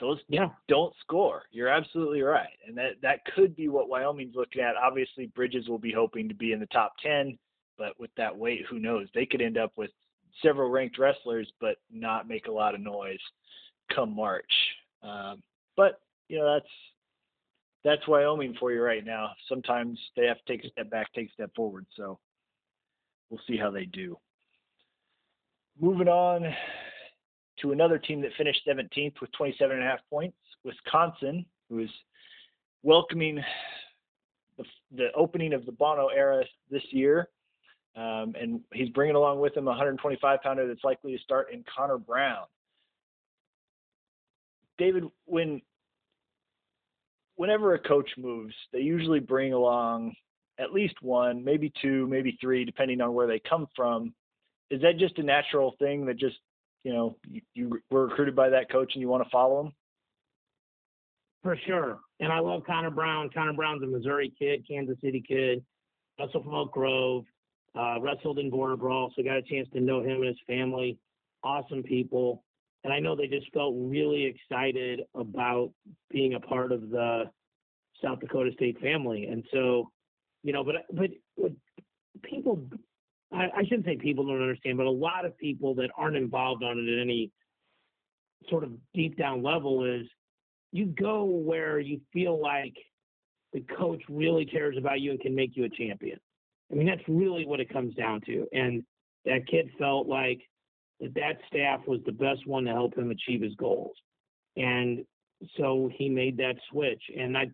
[0.00, 0.48] those yeah.
[0.68, 1.42] don't score.
[1.50, 4.76] You're absolutely right, and that that could be what Wyoming's looking at.
[4.76, 7.38] Obviously, Bridges will be hoping to be in the top ten,
[7.76, 9.08] but with that weight, who knows?
[9.14, 9.90] They could end up with
[10.42, 13.18] several ranked wrestlers, but not make a lot of noise
[13.94, 14.52] come March.
[15.02, 15.42] Um,
[15.76, 16.72] but you know that's
[17.84, 19.30] that's Wyoming for you right now.
[19.48, 21.86] Sometimes they have to take a step back, take a step forward.
[21.96, 22.18] So
[23.30, 24.16] we'll see how they do.
[25.80, 26.52] Moving on
[27.62, 31.90] to another team that finished 17th with 27 and a half points, Wisconsin, who is
[32.82, 33.42] welcoming
[34.56, 34.64] the,
[34.96, 37.28] the opening of the Bono era this year.
[37.96, 41.64] Um, and he's bringing along with him a 125 pounder that's likely to start in
[41.74, 42.44] Connor Brown.
[44.78, 45.60] David, when
[47.34, 50.14] whenever a coach moves, they usually bring along
[50.58, 54.12] at least one, maybe two, maybe three, depending on where they come from.
[54.70, 56.36] Is that just a natural thing that just
[56.84, 59.72] you know you, you were recruited by that coach and you want to follow him?
[61.42, 62.00] For sure.
[62.20, 63.30] And I love Connor Brown.
[63.32, 65.64] Connor Brown's a Missouri kid, Kansas City kid,
[66.18, 67.24] wrestled from Oak Grove,
[67.78, 70.98] uh, wrestled in Border Brawl, so got a chance to know him and his family.
[71.44, 72.42] Awesome people.
[72.84, 75.70] And I know they just felt really excited about
[76.10, 77.24] being a part of the
[78.02, 79.26] South Dakota State family.
[79.26, 79.90] And so,
[80.42, 81.52] you know, but but, but
[82.22, 82.62] people,
[83.32, 86.62] I, I shouldn't say people don't understand, but a lot of people that aren't involved
[86.62, 87.30] on it at any
[88.48, 90.06] sort of deep down level is
[90.72, 92.74] you go where you feel like
[93.52, 96.18] the coach really cares about you and can make you a champion.
[96.70, 98.46] I mean, that's really what it comes down to.
[98.52, 98.84] And
[99.24, 100.40] that kid felt like
[101.00, 103.96] that that staff was the best one to help him achieve his goals.
[104.56, 105.04] And
[105.56, 107.02] so he made that switch.
[107.16, 107.46] And I,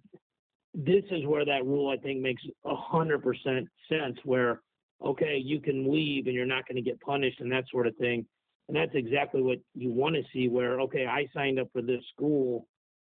[0.74, 4.18] this is where that rule I think makes a hundred percent sense.
[4.24, 4.60] Where
[5.02, 7.96] okay, you can leave and you're not going to get punished and that sort of
[7.96, 8.26] thing.
[8.68, 10.48] And that's exactly what you want to see.
[10.48, 12.66] Where okay, I signed up for this school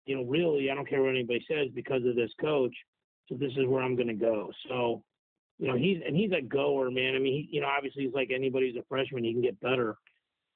[0.07, 2.75] you know, really, I don't care what anybody says because of this coach.
[3.29, 4.51] So this is where I'm going to go.
[4.69, 5.03] So,
[5.59, 7.17] you know, he's and he's a goer, man.
[7.17, 9.61] I mean, he, you know, obviously he's like anybody who's a freshman, he can get
[9.61, 9.97] better,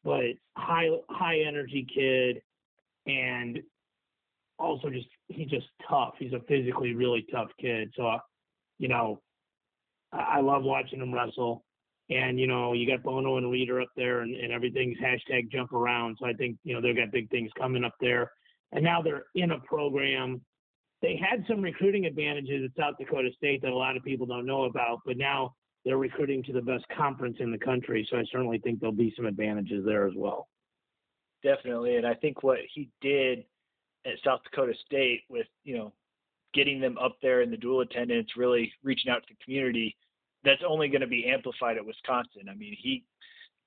[0.04, 0.22] but
[0.56, 2.42] high high energy kid,
[3.06, 3.60] and
[4.58, 6.14] also just he's just tough.
[6.18, 7.92] He's a physically really tough kid.
[7.96, 8.18] So,
[8.78, 9.20] you know,
[10.12, 11.64] I, love watching him wrestle.
[12.08, 15.72] And you know, you got Bono and Reader up there, and, and everything's hashtag jump
[15.72, 16.16] around.
[16.18, 18.32] So I think you know they've got big things coming up there
[18.72, 20.40] and now they're in a program.
[21.02, 24.46] They had some recruiting advantages at South Dakota State that a lot of people don't
[24.46, 28.06] know about, but now they're recruiting to the best conference in the country.
[28.10, 30.48] So I certainly think there'll be some advantages there as well.
[31.42, 33.44] Definitely, and I think what he did
[34.04, 35.92] at South Dakota State with you know
[36.54, 39.96] getting them up there in the dual attendance, really reaching out to the community,
[40.44, 42.48] that's only going to be amplified at Wisconsin.
[42.50, 43.04] I mean, he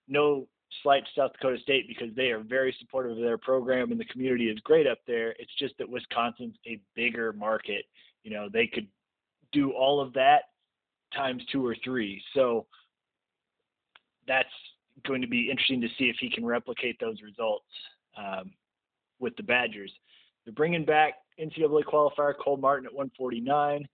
[0.07, 0.47] no
[0.81, 4.05] slight to South Dakota State because they are very supportive of their program and the
[4.05, 5.35] community is great up there.
[5.39, 7.85] It's just that Wisconsin's a bigger market.
[8.23, 8.87] You know, they could
[9.51, 10.43] do all of that
[11.15, 12.21] times two or three.
[12.33, 12.65] So
[14.27, 14.49] that's
[15.05, 17.65] going to be interesting to see if he can replicate those results
[18.17, 18.51] um,
[19.19, 19.91] with the Badgers.
[20.45, 23.87] They're bringing back NCAA qualifier Cole Martin at 149.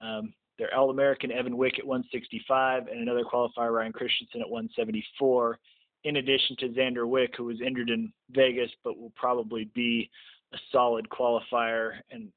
[0.00, 5.58] Um, their All American Evan Wick at 165, and another qualifier Ryan Christensen at 174
[6.04, 10.10] in addition to Xander Wick, who was injured in Vegas, but will probably be
[10.52, 12.28] a solid qualifier and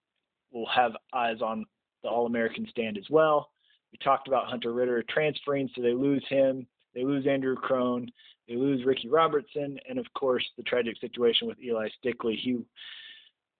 [0.51, 1.65] will have eyes on
[2.03, 3.51] the All American stand as well.
[3.91, 6.65] We talked about Hunter Ritter transferring, so they lose him.
[6.95, 8.09] They lose Andrew Crone.
[8.47, 9.77] They lose Ricky Robertson.
[9.87, 12.37] And of course, the tragic situation with Eli Stickley.
[12.37, 12.59] He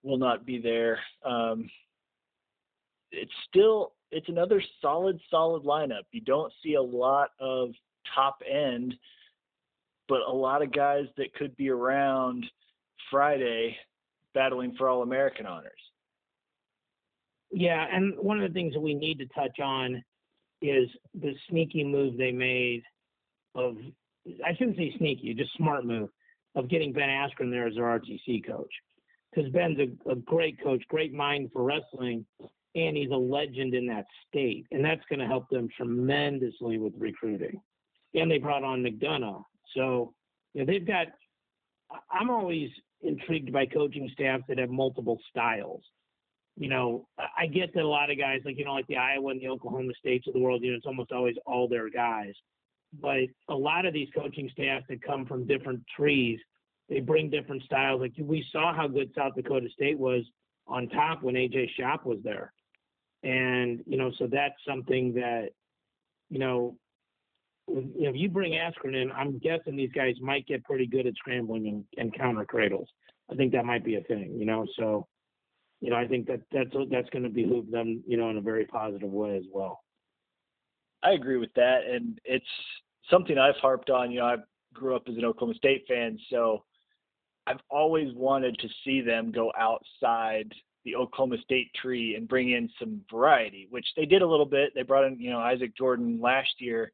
[0.02, 0.98] will not be there.
[1.24, 1.70] Um,
[3.10, 6.04] it's still it's another solid, solid lineup.
[6.12, 7.70] You don't see a lot of
[8.14, 8.94] top end
[10.08, 12.46] but a lot of guys that could be around
[13.10, 13.76] Friday
[14.34, 15.72] battling for All American honors.
[17.50, 20.02] Yeah, and one of the things that we need to touch on
[20.60, 22.82] is the sneaky move they made
[23.54, 23.76] of
[24.44, 26.10] I shouldn't say sneaky, just smart move
[26.54, 28.70] of getting Ben Askren there as their RTC coach.
[29.38, 32.26] Because Ben's a, a great coach, great mind for wrestling,
[32.74, 34.66] and he's a legend in that state.
[34.72, 37.60] And that's going to help them tremendously with recruiting.
[38.14, 39.44] And they brought on McDonough,
[39.76, 40.12] so,
[40.54, 41.06] you know, they've got,
[42.10, 42.68] I'm always
[43.02, 45.82] intrigued by coaching staffs that have multiple styles.
[46.56, 49.30] You know, I get that a lot of guys, like, you know, like the Iowa
[49.30, 52.32] and the Oklahoma States of the world, you know, it's almost always all their guys.
[53.00, 56.40] But a lot of these coaching staffs that come from different trees,
[56.88, 58.00] they bring different styles.
[58.00, 60.22] Like we saw how good South Dakota State was
[60.66, 62.52] on top when AJ Schopp was there.
[63.22, 65.48] And, you know, so that's something that,
[66.30, 66.76] you know,
[67.66, 71.06] you know, if you bring Askren in, I'm guessing these guys might get pretty good
[71.06, 72.88] at scrambling and, and counter cradles.
[73.30, 74.66] I think that might be a thing, you know.
[74.78, 75.06] So,
[75.80, 78.42] you know, I think that that's that's going to behoove them, you know, in a
[78.42, 79.80] very positive way as well.
[81.02, 82.46] I agree with that, and it's
[83.10, 84.10] something I've harped on.
[84.10, 84.36] You know, I
[84.72, 86.64] grew up as an Oklahoma State fan, so
[87.48, 90.52] I've always wanted to see them go outside
[90.84, 94.72] the Oklahoma State tree and bring in some variety, which they did a little bit.
[94.74, 96.92] They brought in, you know, Isaac Jordan last year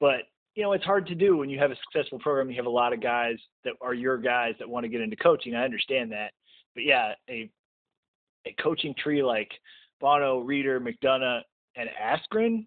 [0.00, 0.22] but
[0.56, 2.50] you know, it's hard to do when you have a successful program.
[2.50, 5.16] You have a lot of guys that are your guys that want to get into
[5.16, 5.54] coaching.
[5.54, 6.32] I understand that,
[6.74, 7.48] but yeah, a
[8.46, 9.50] a coaching tree like
[10.00, 11.42] Bono, Reader, McDonough,
[11.76, 12.66] and Askren,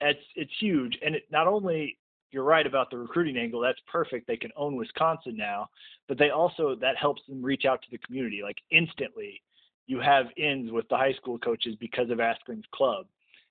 [0.00, 0.96] it's it's huge.
[1.04, 1.98] And it, not only
[2.32, 4.26] you're right about the recruiting angle, that's perfect.
[4.26, 5.68] They can own Wisconsin now,
[6.08, 9.42] but they also that helps them reach out to the community like instantly.
[9.86, 13.06] You have ins with the high school coaches because of Askren's club.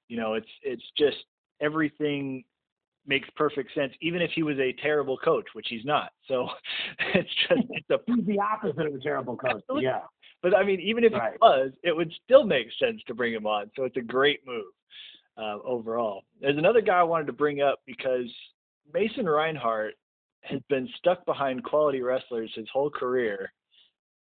[0.08, 1.18] You know, it's it's just
[1.60, 2.44] everything
[3.06, 6.12] makes perfect sense, even if he was a terrible coach, which he's not.
[6.28, 6.48] So
[7.14, 9.64] it's just it's a he's the opposite of a terrible coach.
[9.80, 10.02] Yeah.
[10.42, 11.34] But I mean, even if right.
[11.34, 13.70] he was, it would still make sense to bring him on.
[13.76, 14.74] So it's a great move
[15.38, 16.24] uh, overall.
[16.40, 18.32] There's another guy I wanted to bring up because
[18.94, 19.96] Mason Reinhart
[20.42, 23.52] has been stuck behind quality wrestlers his whole career,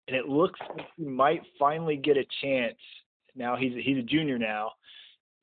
[0.07, 2.79] and it looks like he might finally get a chance.
[3.35, 4.73] Now he's he's a junior now.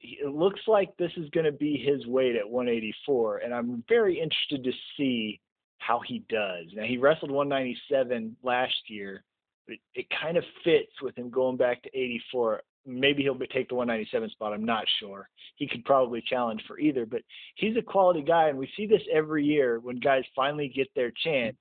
[0.02, 4.20] It looks like this is going to be his weight at 184, and I'm very
[4.20, 5.40] interested to see
[5.80, 6.66] how he does.
[6.74, 9.24] Now he wrestled 197 last year,
[9.66, 13.70] but it, it kind of fits with him going back to 84 maybe he'll take
[13.70, 14.54] the 197 spot.
[14.54, 15.30] I'm not sure.
[15.56, 17.22] He could probably challenge for either, but
[17.56, 21.12] he's a quality guy, and we see this every year when guys finally get their
[21.24, 21.58] chance.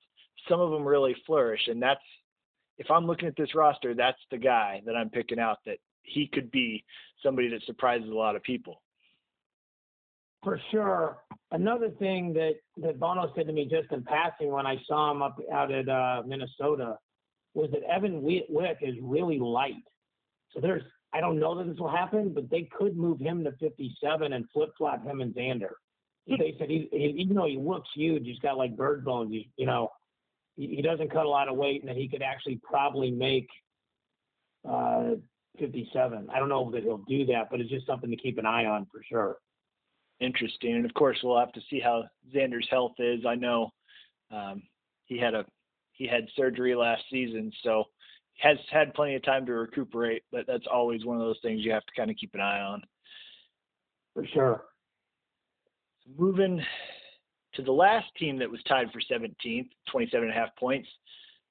[0.48, 2.00] Some of them really flourish, and that's
[2.76, 5.58] if I'm looking at this roster, that's the guy that I'm picking out.
[5.64, 6.84] That he could be
[7.22, 8.82] somebody that surprises a lot of people.
[10.42, 11.18] For sure.
[11.52, 15.22] Another thing that that Bono said to me just in passing when I saw him
[15.22, 16.98] up out at uh, Minnesota
[17.54, 19.84] was that Evan Wick is really light.
[20.52, 20.82] So there's
[21.14, 24.44] I don't know that this will happen, but they could move him to 57 and
[24.52, 25.70] flip flop him and Zander.
[26.28, 26.34] Hmm.
[26.38, 29.30] They said he, he, even though he looks huge, he's got like bird bones.
[29.30, 29.90] He, you know,
[30.56, 33.48] he, he doesn't cut a lot of weight, and that he could actually probably make
[34.68, 35.12] uh,
[35.60, 36.28] 57.
[36.34, 38.66] I don't know that he'll do that, but it's just something to keep an eye
[38.66, 39.36] on for sure.
[40.20, 43.20] Interesting, and of course we'll have to see how Zander's health is.
[43.26, 43.70] I know
[44.32, 44.62] um,
[45.04, 45.44] he had a
[45.92, 47.84] he had surgery last season, so
[48.38, 51.72] has had plenty of time to recuperate, but that's always one of those things you
[51.72, 52.82] have to kind of keep an eye on.
[54.14, 54.64] For sure.
[56.04, 56.62] So moving
[57.54, 60.88] to the last team that was tied for 17th, 27 and a half points,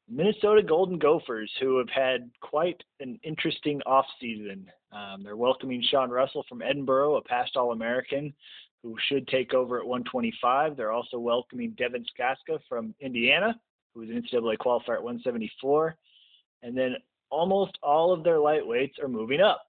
[0.09, 4.65] Minnesota Golden Gophers, who have had quite an interesting offseason.
[4.91, 8.33] Um, they're welcoming Sean Russell from Edinboro, a past All American,
[8.83, 10.75] who should take over at 125.
[10.75, 13.59] They're also welcoming Devin Skatzka from Indiana,
[13.93, 15.95] who was an NCAA qualifier at 174.
[16.63, 16.95] And then
[17.29, 19.61] almost all of their lightweights are moving up.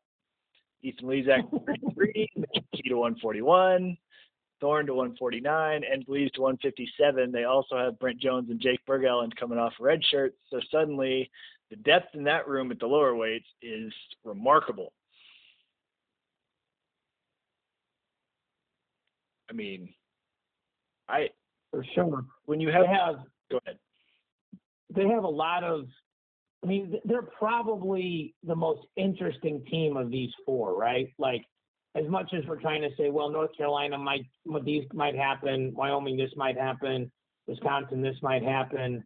[0.83, 2.29] Ethan Lizak three,
[2.75, 3.97] Key to 141,
[4.61, 7.33] Thorne to 149, and Bleise to 157.
[7.33, 10.37] They also have Brent Jones and Jake Bergellen coming off red shirts.
[10.51, 11.31] So suddenly,
[11.71, 13.93] the depth in that room at the lower weights is
[14.25, 14.93] remarkable.
[19.51, 19.89] I mean,
[21.09, 21.29] I
[21.71, 23.17] for sure when you have, have
[23.51, 23.79] go ahead.
[24.95, 25.87] They have a lot of
[26.65, 31.13] I mean, they're probably the most interesting team of these four, right?
[31.19, 31.45] Like,
[31.95, 34.25] as much as we're trying to say, well, North Carolina might,
[34.65, 37.13] these might happen, Wyoming, this might happen,
[37.47, 39.05] Wisconsin, this might happen.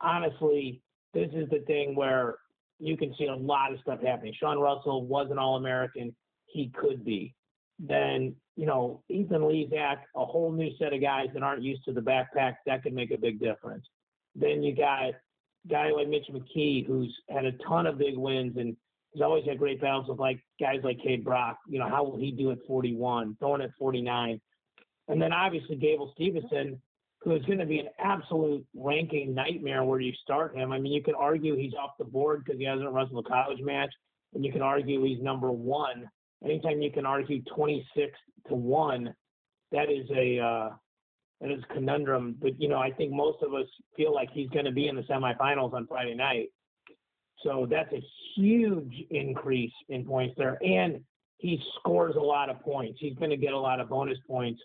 [0.00, 0.82] Honestly,
[1.14, 2.36] this is the thing where
[2.78, 4.34] you can see a lot of stuff happening.
[4.38, 6.14] Sean Russell was an All American.
[6.46, 7.34] He could be.
[7.78, 11.92] Then, you know, Ethan Lizak, a whole new set of guys that aren't used to
[11.92, 13.86] the backpack, that could make a big difference.
[14.34, 15.14] Then you got
[15.68, 18.76] guy like Mitch McKee, who's had a ton of big wins and
[19.12, 21.58] he's always had great battles with like guys like Kaid Brock.
[21.68, 24.40] You know, how will he do at 41, Thorne at 49?
[25.08, 26.78] And then obviously Gable Steveson,
[27.22, 30.72] who is going to be an absolute ranking nightmare where you start him.
[30.72, 33.60] I mean, you could argue he's off the board because he hasn't wrestled a college
[33.60, 33.92] match,
[34.34, 36.08] and you can argue he's number one.
[36.44, 38.12] Anytime you can argue 26
[38.48, 39.14] to one,
[39.72, 40.68] that is a uh,
[41.40, 42.36] that is a conundrum.
[42.40, 44.96] But you know, I think most of us feel like he's going to be in
[44.96, 46.48] the semifinals on Friday night.
[47.42, 48.02] So that's a
[48.36, 51.00] huge increase in points there, and
[51.38, 52.98] he scores a lot of points.
[53.00, 54.60] He's going to get a lot of bonus points,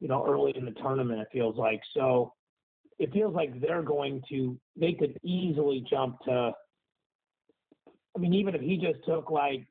[0.00, 1.20] you know, early in the tournament.
[1.20, 2.32] It feels like so.
[2.98, 4.58] It feels like they're going to.
[4.74, 6.52] They could easily jump to.
[8.16, 9.64] I mean, even if he just took like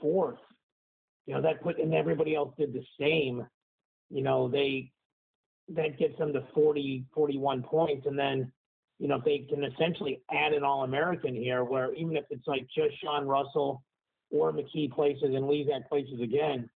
[0.00, 0.38] fourth,
[1.26, 3.46] you know, that put and everybody else did the same.
[4.08, 4.92] You know, they
[5.76, 8.06] that gets them to 40, 41 points.
[8.06, 8.52] And then,
[8.98, 12.46] you know, if they can essentially add an All American here, where even if it's
[12.46, 13.82] like just Sean Russell
[14.30, 16.68] or McKee places and Lizak places again,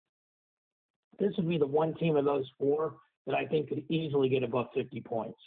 [1.20, 4.44] this would be the one team of those four that I think could easily get
[4.44, 5.40] above 50 points.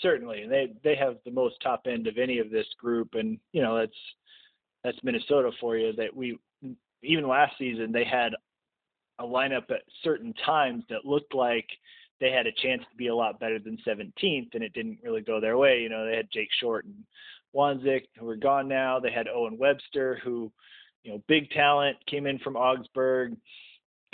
[0.00, 3.38] Certainly, and they they have the most top end of any of this group, and
[3.52, 3.92] you know that's
[4.82, 5.92] that's Minnesota for you.
[5.92, 6.38] That we
[7.02, 8.32] even last season they had
[9.18, 11.66] a lineup at certain times that looked like
[12.20, 15.22] they had a chance to be a lot better than 17th, and it didn't really
[15.22, 15.80] go their way.
[15.80, 16.94] You know, they had Jake Short and
[17.54, 19.00] Wanzek, who are gone now.
[19.00, 20.52] They had Owen Webster, who,
[21.02, 23.36] you know, big talent, came in from Augsburg,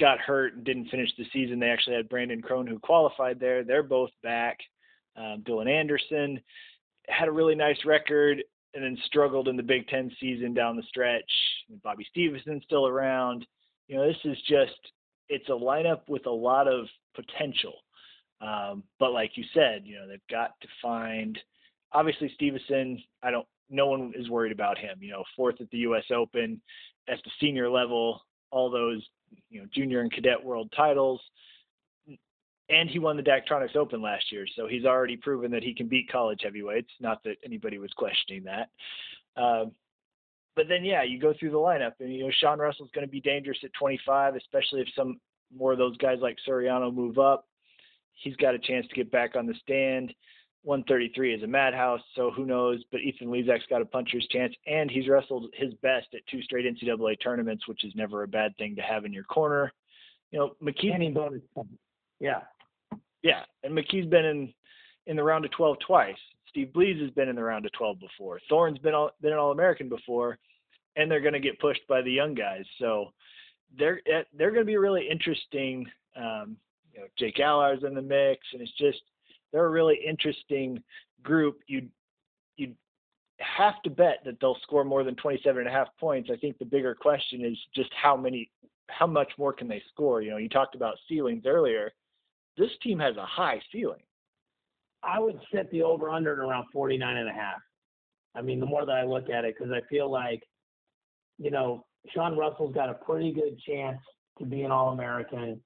[0.00, 1.58] got hurt and didn't finish the season.
[1.58, 3.64] They actually had Brandon Krone, who qualified there.
[3.64, 4.58] They're both back.
[5.16, 6.40] Um, Dylan Anderson
[7.08, 8.42] had a really nice record
[8.74, 11.30] and then struggled in the Big Ten season down the stretch.
[11.82, 13.46] Bobby Steveson's still around.
[13.88, 14.78] You know, this is just
[15.28, 17.74] it's a lineup with a lot of potential.
[18.40, 21.38] Um, but like you said, you know, they've got to find
[21.92, 24.98] obviously Steveson, I don't no one is worried about him.
[25.00, 26.60] You know, fourth at the US Open,
[27.08, 29.06] at the senior level, all those,
[29.50, 31.20] you know, junior and cadet world titles.
[32.70, 35.88] And he won the Daktronics Open last year, so he's already proven that he can
[35.88, 36.90] beat college heavyweights.
[37.00, 38.68] Not that anybody was questioning that.
[39.40, 39.72] Um,
[40.54, 43.10] but then, yeah, you go through the lineup, and you know Sean Russell's going to
[43.10, 45.18] be dangerous at 25, especially if some
[45.56, 47.47] more of those guys like Suriano move up.
[48.22, 50.12] He's got a chance to get back on the stand.
[50.64, 52.82] 133 is a madhouse, so who knows?
[52.90, 56.66] But Ethan Lizak's got a puncher's chance, and he's wrestled his best at two straight
[56.66, 59.72] NCAA tournaments, which is never a bad thing to have in your corner.
[60.30, 60.92] You know, McKee.
[60.92, 61.42] Any bonus.
[62.20, 62.40] Yeah.
[63.22, 64.54] Yeah, and McKee's been in
[65.06, 66.16] in the round of 12 twice.
[66.48, 68.40] Steve Bleise has been in the round of 12 before.
[68.48, 70.38] Thorne's been all, been an All American before,
[70.96, 72.64] and they're going to get pushed by the young guys.
[72.78, 73.12] So
[73.78, 75.86] they're eh, they're going to be really interesting.
[76.16, 76.56] Um,
[77.18, 79.00] Jake Allar's in the mix, and it's just
[79.52, 80.82] they're a really interesting
[81.22, 81.60] group.
[81.66, 81.88] You
[82.56, 82.74] you
[83.40, 86.28] have to bet that they'll score more than 27 and a half points.
[86.32, 88.50] I think the bigger question is just how many,
[88.88, 90.22] how much more can they score?
[90.22, 91.92] You know, you talked about ceilings earlier.
[92.56, 94.02] This team has a high ceiling.
[95.02, 97.60] I would set the over under at around 49 and a half.
[98.34, 100.42] I mean, the more that I look at it, because I feel like,
[101.38, 103.98] you know, Sean Russell's got a pretty good chance
[104.38, 105.60] to be an All American.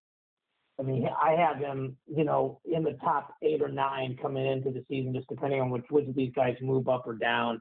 [0.82, 4.70] I mean, I have him, you know, in the top eight or nine coming into
[4.70, 7.60] the season, just depending on which which of these guys move up or down.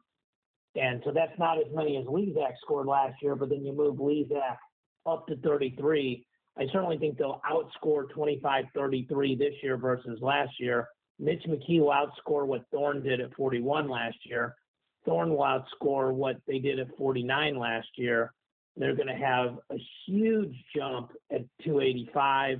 [0.75, 3.97] And so that's not as many as Lizak scored last year, but then you move
[3.97, 4.57] Lizak
[5.05, 6.25] up to 33.
[6.57, 10.87] I certainly think they'll outscore 25-33 this year versus last year.
[11.19, 14.55] Mitch McKee will outscore what Thorne did at 41 last year.
[15.05, 18.33] Thorne will outscore what they did at 49 last year.
[18.77, 22.59] They're going to have a huge jump at 285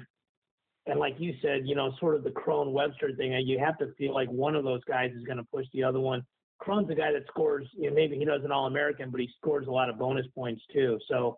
[0.88, 3.78] and like you said, you know, sort of the Krone Webster thing, uh, you have
[3.80, 6.24] to feel like one of those guys is going to push the other one.
[6.60, 9.30] Krone's a guy that scores, you know, maybe he does an All American, but he
[9.38, 11.00] scores a lot of bonus points too.
[11.08, 11.38] So,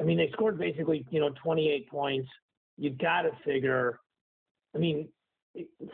[0.00, 2.28] I mean, they scored basically, you know, 28 points.
[2.76, 4.00] You've got to figure,
[4.74, 5.08] I mean,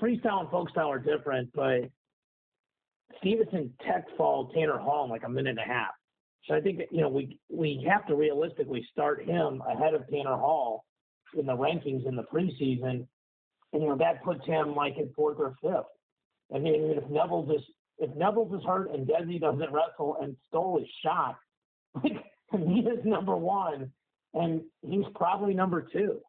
[0.00, 1.90] freestyle and folk style are different, but
[3.22, 5.90] Steveson tech fall Tanner Hall in like a minute and a half.
[6.46, 10.08] So I think that, you know, we, we have to realistically start him ahead of
[10.08, 10.84] Tanner Hall
[11.36, 13.06] in the rankings in the preseason,
[13.72, 15.86] and you know that puts him like in fourth or fifth.
[16.54, 20.78] I mean, if Neville just if Neville is hurt and Dhesi doesn't wrestle and Stoll
[20.80, 21.36] is shot,
[22.02, 23.90] like he is number one,
[24.34, 26.20] and he's probably number two.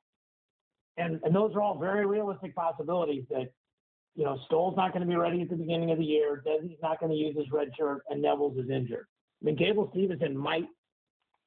[0.97, 3.51] And and those are all very realistic possibilities that
[4.15, 6.43] you know Stoll's not going to be ready at the beginning of the year.
[6.45, 9.07] Dhesi's not going to use his red shirt, and Nevills is injured.
[9.41, 10.67] I mean, Gable Steveson might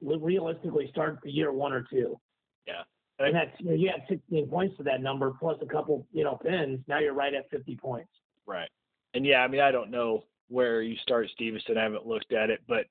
[0.01, 2.19] realistically start the year one or two.
[2.67, 2.83] Yeah.
[3.19, 6.25] And that's you, know, you had 16 points to that number plus a couple, you
[6.25, 6.81] know, pins.
[6.89, 8.11] Now you're right at 50 points.
[8.47, 8.69] Right.
[9.15, 11.79] And yeah, I mean, I don't know where you start Steveson.
[11.79, 12.87] I haven't looked at it, but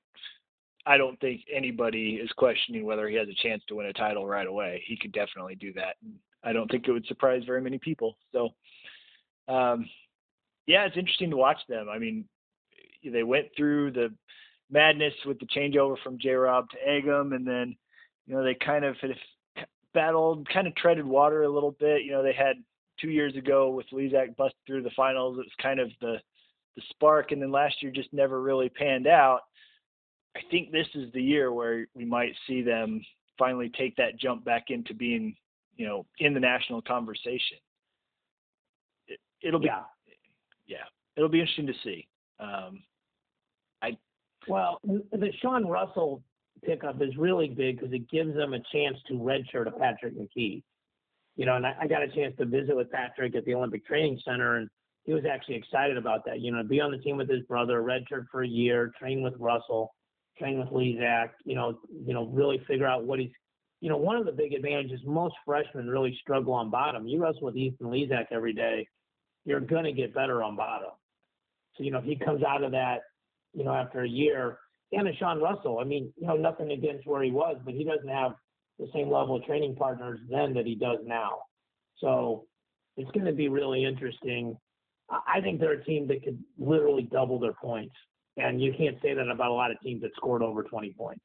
[0.86, 4.26] I don't think anybody is questioning whether he has a chance to win a title
[4.26, 4.82] right away.
[4.86, 5.96] He could definitely do that.
[6.42, 8.16] I don't think it would surprise very many people.
[8.32, 8.50] So,
[9.48, 9.88] um,
[10.66, 11.88] yeah, it's interesting to watch them.
[11.88, 12.26] I mean,
[13.02, 14.14] they went through the
[14.70, 17.76] madness with the changeover from J Rob to Eggum, and then
[18.26, 18.96] you know they kind of
[19.94, 22.02] battled, kind of treaded water a little bit.
[22.02, 22.56] You know, they had
[23.00, 25.38] two years ago with Lizak bust through the finals.
[25.38, 26.16] It was kind of the
[26.76, 29.40] the spark, and then last year just never really panned out.
[30.36, 33.00] I think this is the year where we might see them
[33.38, 35.36] finally take that jump back into being,
[35.76, 37.58] you know, in the national conversation.
[39.40, 39.82] It, will be, yeah.
[40.66, 40.76] yeah,
[41.16, 42.08] it'll be interesting to see.
[42.40, 42.82] Um,
[43.82, 43.96] I
[44.48, 46.22] well, the Sean Russell
[46.64, 50.62] pickup is really big because it gives them a chance to redshirt a Patrick McKee.
[51.36, 53.84] You know, and I, I got a chance to visit with Patrick at the Olympic
[53.86, 54.68] Training Center, and
[55.04, 56.40] he was actually excited about that.
[56.40, 59.34] You know, be on the team with his brother, redshirt for a year, train with
[59.38, 59.94] Russell,
[60.38, 61.30] train with Lizak.
[61.44, 63.30] You know, you know, really figure out what he's.
[63.80, 67.06] You know, one of the big advantages most freshmen really struggle on bottom.
[67.06, 68.86] You wrestle with Ethan Lizak every day,
[69.44, 70.90] you're to get better on bottom.
[71.76, 73.00] So you know, if he comes out of that,
[73.52, 74.58] you know, after a year,
[74.96, 75.78] and a Sean Russell.
[75.78, 78.32] I mean, you know, nothing against where he was, but he doesn't have
[78.78, 81.38] the same level of training partners then that he does now.
[81.98, 82.46] So
[82.96, 84.56] it's going to be really interesting.
[85.10, 87.94] I think they're a team that could literally double their points.
[88.36, 91.24] And you can't say that about a lot of teams that scored over 20 points.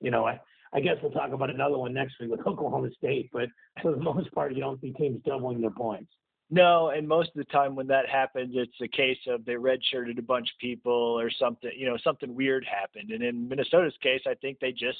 [0.00, 0.40] You know, I,
[0.72, 3.48] I guess we'll talk about another one next week with Oklahoma State, but
[3.82, 6.10] for the most part, you don't see teams doubling their points.
[6.48, 10.18] No, and most of the time when that happens, it's a case of they redshirted
[10.18, 11.70] a bunch of people or something.
[11.76, 13.10] You know, something weird happened.
[13.10, 14.98] And in Minnesota's case, I think they just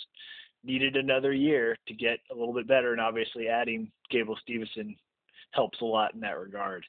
[0.65, 4.97] needed another year to get a little bit better, and obviously adding Gable Steveson
[5.53, 6.85] helps a lot in that regard.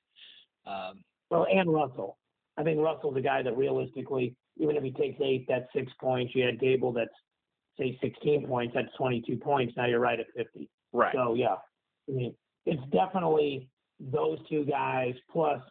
[0.65, 2.17] Um, well, and Russell.
[2.57, 6.33] I think Russell's a guy that realistically, even if he takes eight, that's six points.
[6.33, 7.11] You had Gable, that's
[7.77, 9.73] say 16 points, that's 22 points.
[9.77, 10.67] Now you're right at 50.
[10.93, 11.13] Right.
[11.13, 11.55] So yeah,
[12.09, 12.33] I mean,
[12.65, 13.69] it's definitely
[13.99, 15.61] those two guys plus.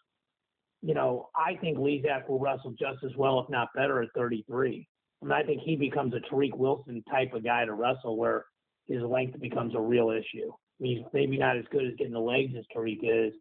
[0.83, 4.87] You know, I think Lizak will wrestle just as well, if not better, at 33.
[5.22, 8.45] I mean, I think he becomes a Tariq Wilson type of guy to wrestle, where
[8.87, 10.51] his length becomes a real issue.
[10.53, 13.33] I mean, he's maybe not as good as getting the legs as Tariq is,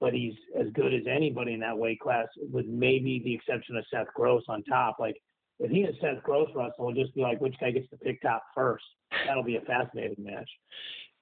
[0.00, 3.84] but he's as good as anybody in that weight class, with maybe the exception of
[3.92, 4.96] Seth Gross on top.
[4.98, 5.16] Like
[5.60, 8.20] if he and Seth Gross wrestle, it'll just be like which guy gets to pick
[8.22, 8.84] top first.
[9.26, 10.48] That'll be a fascinating match.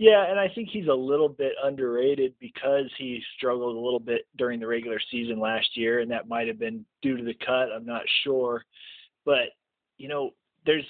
[0.03, 4.23] Yeah, and I think he's a little bit underrated because he struggled a little bit
[4.37, 7.69] during the regular season last year, and that might have been due to the cut.
[7.73, 8.65] I'm not sure,
[9.25, 9.51] but
[9.99, 10.31] you know,
[10.67, 10.85] there's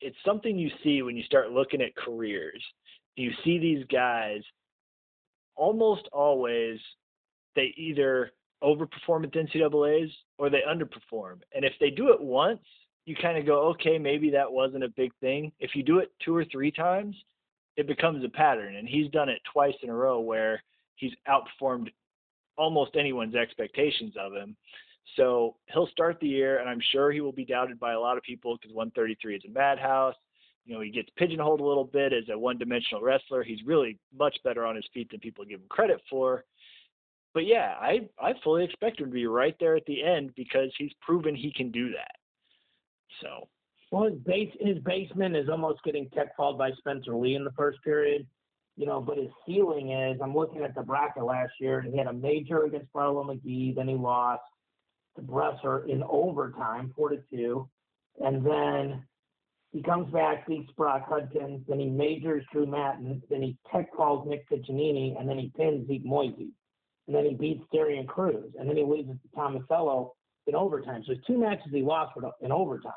[0.00, 2.60] it's something you see when you start looking at careers.
[3.14, 4.40] You see these guys
[5.54, 6.80] almost always
[7.54, 11.42] they either overperform at the NCAA's or they underperform.
[11.54, 12.58] And if they do it once,
[13.06, 15.52] you kind of go, okay, maybe that wasn't a big thing.
[15.60, 17.14] If you do it two or three times,
[17.76, 18.76] it becomes a pattern.
[18.76, 20.62] And he's done it twice in a row where
[20.96, 21.88] he's outperformed
[22.56, 24.56] almost anyone's expectations of him.
[25.16, 28.16] So he'll start the year, and I'm sure he will be doubted by a lot
[28.16, 30.14] of people because 133 is a madhouse.
[30.64, 33.42] You know, he gets pigeonholed a little bit as a one dimensional wrestler.
[33.42, 36.44] He's really much better on his feet than people give him credit for.
[37.34, 40.70] But yeah, I, I fully expect him to be right there at the end because
[40.78, 42.12] he's proven he can do that.
[43.20, 43.48] So.
[43.94, 47.52] Well, his base his basement is almost getting tech fouled by Spencer Lee in the
[47.52, 48.26] first period,
[48.76, 49.00] you know.
[49.00, 52.12] But his ceiling is I'm looking at the bracket last year, and he had a
[52.12, 54.42] major against Barlow McGhee, then he lost
[55.14, 57.68] to Bresser in overtime, four to two,
[58.20, 59.04] and then
[59.70, 64.26] he comes back, beats Brock Hudkins, then he majors Drew Mattin, then he tech calls
[64.28, 66.50] Nick Piccinini, and then he pins Zeke Moisey.
[67.06, 70.10] And then he beats Darian Cruz, and then he loses to Tomasello
[70.48, 71.04] in overtime.
[71.06, 72.92] So two matches he lost in overtime.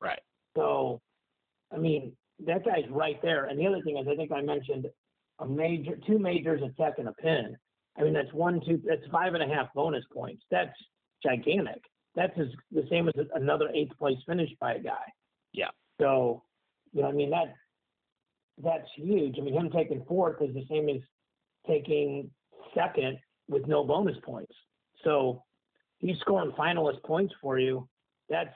[0.00, 0.20] Right.
[0.56, 1.00] So,
[1.72, 2.12] I mean,
[2.46, 3.46] that guy's right there.
[3.46, 4.86] And the other thing is, I think I mentioned
[5.40, 7.56] a major, two majors, a tech, and a pin.
[7.96, 10.42] I mean, that's one, two, that's five and a half bonus points.
[10.50, 10.74] That's
[11.22, 11.82] gigantic.
[12.14, 15.12] That's as, the same as another eighth place finish by a guy.
[15.52, 15.70] Yeah.
[16.00, 16.42] So,
[16.92, 17.54] you know, I mean that
[18.62, 19.36] that's huge.
[19.38, 21.00] I mean, him taking fourth is the same as
[21.66, 22.30] taking
[22.74, 23.18] second
[23.48, 24.54] with no bonus points.
[25.04, 25.44] So
[25.98, 27.88] he's scoring finalist points for you.
[28.28, 28.54] That's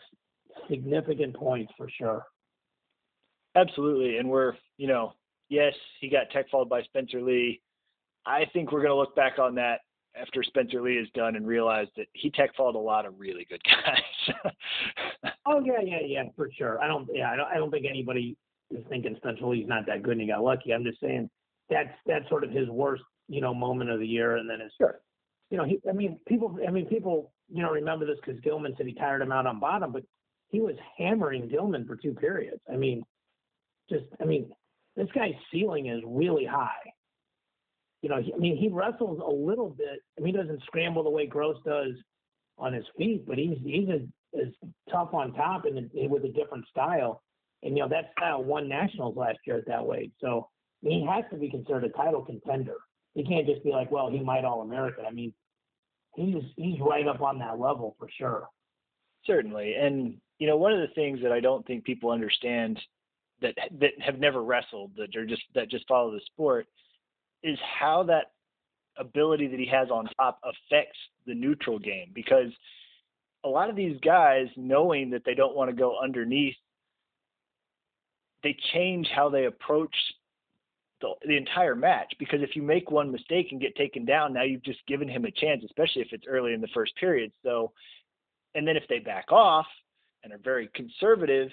[0.68, 2.24] significant points for sure.
[3.54, 4.18] Absolutely.
[4.18, 5.12] And we're, you know,
[5.48, 7.60] yes, he got tech followed by Spencer Lee.
[8.26, 9.80] I think we're going to look back on that
[10.20, 13.46] after Spencer Lee is done and realize that he tech followed a lot of really
[13.48, 15.32] good guys.
[15.46, 16.80] oh yeah, yeah, yeah, for sure.
[16.82, 18.36] I don't, yeah, I don't, I don't think anybody
[18.70, 20.72] is thinking Spencer Lee's not that good and he got lucky.
[20.72, 21.28] I'm just saying
[21.70, 24.74] that's that's sort of his worst, you know, moment of the year, and then it's
[24.76, 25.00] sure.
[25.50, 28.74] you know, he, I mean, people, I mean, people, you know, remember this because Gilman
[28.76, 30.02] said he tired him out on bottom, but
[30.52, 32.60] he was hammering Gilman for two periods.
[32.72, 33.02] I mean,
[33.90, 34.52] just, I mean,
[34.94, 36.92] this guy's ceiling is really high
[38.02, 40.00] you know, he, I mean, he wrestles a little bit.
[40.18, 41.92] I mean, he doesn't scramble the way Gross does
[42.58, 44.48] on his feet, but he's he's as,
[44.90, 47.22] tough on top and with a different style.
[47.62, 50.12] And you know, that style won nationals last year at that weight.
[50.20, 50.48] So
[50.84, 52.76] I mean, he has to be considered a title contender.
[53.14, 55.04] He can't just be like, well, he might all American.
[55.06, 55.32] I mean,
[56.16, 58.48] he's he's right up on that level for sure.
[59.26, 62.80] Certainly, and you know, one of the things that I don't think people understand
[63.42, 66.66] that that have never wrestled that are just that just follow the sport
[67.44, 68.32] is how that
[68.98, 72.10] ability that he has on top affects the neutral game.
[72.12, 72.48] Because
[73.44, 76.56] a lot of these guys knowing that they don't want to go underneath
[78.42, 79.94] they change how they approach
[81.02, 82.12] the, the entire match.
[82.18, 85.24] Because if you make one mistake and get taken down now you've just given him
[85.24, 87.30] a chance especially if it's early in the first period.
[87.44, 87.70] So
[88.56, 89.66] and then if they back off
[90.24, 91.48] and are very conservative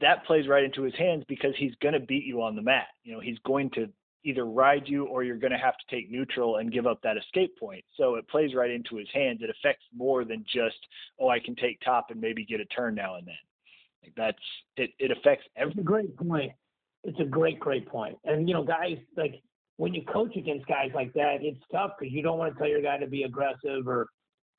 [0.00, 2.88] that plays right into his hands because he's going to beat you on the mat
[3.04, 3.88] you know he's going to
[4.24, 7.16] either ride you or you're going to have to take neutral and give up that
[7.16, 7.84] escape point.
[7.96, 9.40] So it plays right into his hands.
[9.42, 10.76] It affects more than just,
[11.18, 13.34] oh, I can take top and maybe get a turn now and then.
[14.02, 14.44] Like that's
[14.76, 14.90] it.
[14.98, 15.82] It affects every.
[15.82, 16.52] Great point.
[17.04, 18.16] It's a great, great point.
[18.24, 19.42] And you know, guys like
[19.76, 22.68] when you coach against guys like that, it's tough because you don't want to tell
[22.68, 24.08] your guy to be aggressive or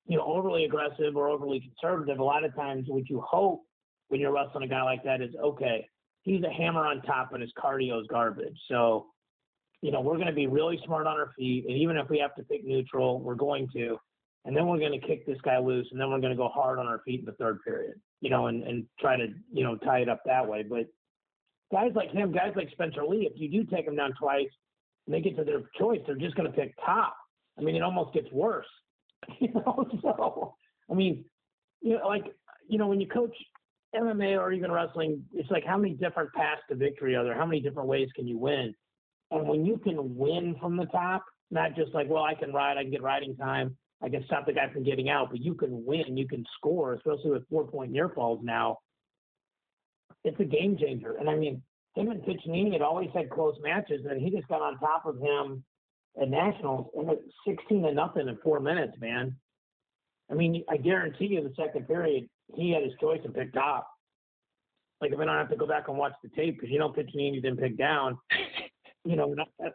[0.08, 2.20] you know overly aggressive or overly conservative.
[2.20, 3.62] A lot of times, what you hope
[4.10, 5.88] when you're wrestling a guy like that is okay.
[6.24, 8.58] He's a hammer on top, and his cardio is garbage.
[8.68, 9.08] So
[9.82, 11.66] you know, we're going to be really smart on our feet.
[11.68, 13.98] And even if we have to pick neutral, we're going to.
[14.46, 15.88] And then we're going to kick this guy loose.
[15.92, 18.30] And then we're going to go hard on our feet in the third period, you
[18.30, 20.64] know, and, and try to, you know, tie it up that way.
[20.64, 20.86] But
[21.72, 24.50] guys like him, guys like Spencer Lee, if you do take them down twice
[25.06, 27.16] and they get to their choice, they're just going to pick top.
[27.58, 28.68] I mean, it almost gets worse.
[29.40, 30.56] You know, so
[30.90, 31.26] I mean,
[31.82, 32.26] you know, like
[32.68, 33.36] you know, when you coach
[33.96, 37.36] MMA or even wrestling, it's like how many different paths to victory are there?
[37.36, 38.74] How many different ways can you win?
[39.32, 42.78] And when you can win from the top, not just like, well, I can ride,
[42.78, 45.54] I can get riding time, I can stop the guy from getting out, but you
[45.54, 48.80] can win, you can score, especially with four point near falls now.
[50.24, 51.16] It's a game changer.
[51.20, 51.62] And I mean,
[51.96, 55.20] him and Piccinini had always had close matches, and he just got on top of
[55.20, 55.64] him
[56.20, 59.36] at Nationals and it's 16 to nothing in four minutes, man.
[60.30, 63.88] I mean, I guarantee you the second period, he had his choice and picked top.
[65.02, 66.90] Like if I don't have to go back and watch the tape because you know
[66.90, 68.18] Piccinini didn't pick down.
[69.04, 69.34] You know,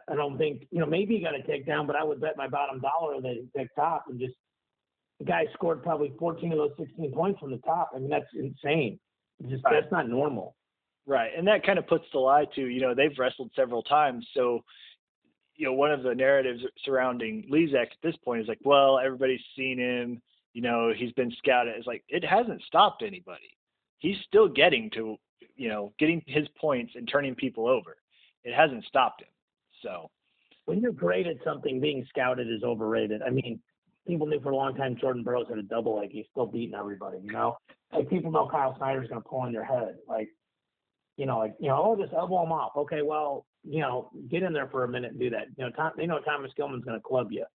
[0.09, 2.47] I don't think you know maybe he got a takedown, but I would bet my
[2.47, 4.35] bottom dollar that he picked top and just
[5.19, 7.91] the guy scored probably 14 of those 16 points from the top.
[7.93, 8.97] I mean that's insane.
[9.41, 9.81] It's just right.
[9.81, 10.55] that's not normal.
[11.05, 14.25] Right, and that kind of puts the lie to you know they've wrestled several times,
[14.33, 14.63] so
[15.57, 19.41] you know one of the narratives surrounding Lizak at this point is like, well, everybody's
[19.55, 20.21] seen him
[20.57, 21.75] you know, he's been scouted.
[21.77, 23.55] It's like it hasn't stopped anybody.
[23.99, 25.15] He's still getting to,
[25.55, 27.95] you know, getting his points and turning people over.
[28.43, 29.27] It hasn't stopped him.
[29.83, 30.09] So
[30.65, 33.21] when you're great at something, being scouted is overrated.
[33.21, 33.59] I mean,
[34.07, 36.09] people knew for a long time Jordan Burroughs had a double leg.
[36.11, 37.57] He's still beating everybody, you know?
[37.93, 39.97] Like people know Kyle Snyder's gonna pull on your head.
[40.09, 40.29] Like,
[41.17, 42.71] you know, like, you know, oh just elbow him off.
[42.75, 45.47] Okay, well, you know, get in there for a minute and do that.
[45.57, 47.45] You know, Tom, they know Thomas Gilman's gonna club you,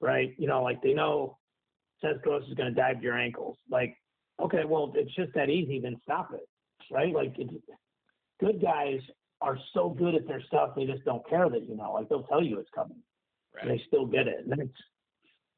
[0.00, 0.34] right?
[0.38, 1.38] You know, like they know
[2.00, 3.56] Seth Gross is going to dive to your ankles.
[3.70, 3.96] Like,
[4.40, 6.48] okay, well, it's just that easy, then stop it,
[6.90, 7.12] right?
[7.12, 7.52] Like, it's,
[8.40, 9.00] good guys
[9.40, 11.92] are so good at their stuff, they just don't care that you know.
[11.92, 12.98] Like, they'll tell you it's coming.
[13.54, 13.64] Right.
[13.64, 14.44] And they still get it.
[14.48, 14.78] And it's,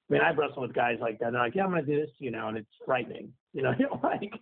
[0.08, 1.26] I mean, I've wrestled with guys like that.
[1.26, 2.48] And they're like, yeah, I'm going to do this to you now.
[2.48, 3.32] And it's frightening.
[3.52, 4.32] You know, like,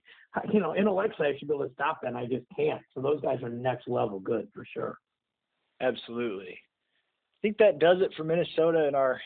[0.53, 2.09] you know, intellectually, I should be able to stop that.
[2.09, 2.83] And I just can't.
[2.95, 4.99] So those guys are next level good for sure.
[5.81, 6.59] Absolutely.
[6.59, 9.21] I think that does it for Minnesota in our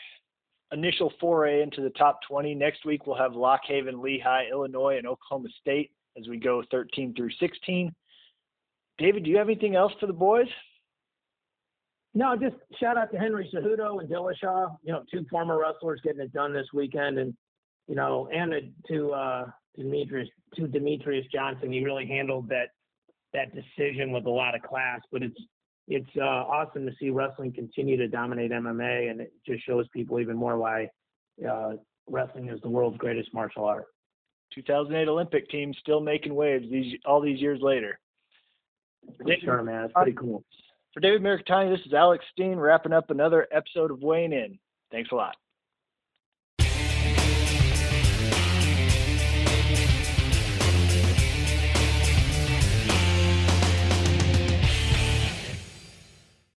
[0.71, 2.53] initial foray into the top 20.
[2.55, 7.13] Next week, we'll have Lock Haven, Lehigh, Illinois, and Oklahoma State as we go 13
[7.15, 7.93] through 16.
[8.97, 10.47] David, do you have anything else for the boys?
[12.13, 16.21] No, just shout out to Henry Cejudo and Dillashaw, you know, two former wrestlers getting
[16.21, 17.17] it done this weekend.
[17.17, 17.33] And,
[17.87, 18.53] you know, and
[18.87, 19.45] to, uh,
[19.79, 21.71] Demetrious, to Demetrious Johnson.
[21.71, 22.69] He really handled that,
[23.33, 25.39] that decision with a lot of class, but it's,
[25.87, 30.19] it's uh, awesome to see wrestling continue to dominate MMA, and it just shows people
[30.19, 30.89] even more why
[31.47, 31.73] uh,
[32.07, 33.85] wrestling is the world's greatest martial art.
[34.55, 37.99] 2008 Olympic team still making waves these all these years later.
[39.17, 40.43] For David, sure, man, it's pretty cool.
[40.93, 44.57] For David Mirikitani, this is Alex Steen wrapping up another episode of Weighing In.
[44.91, 45.35] Thanks a lot.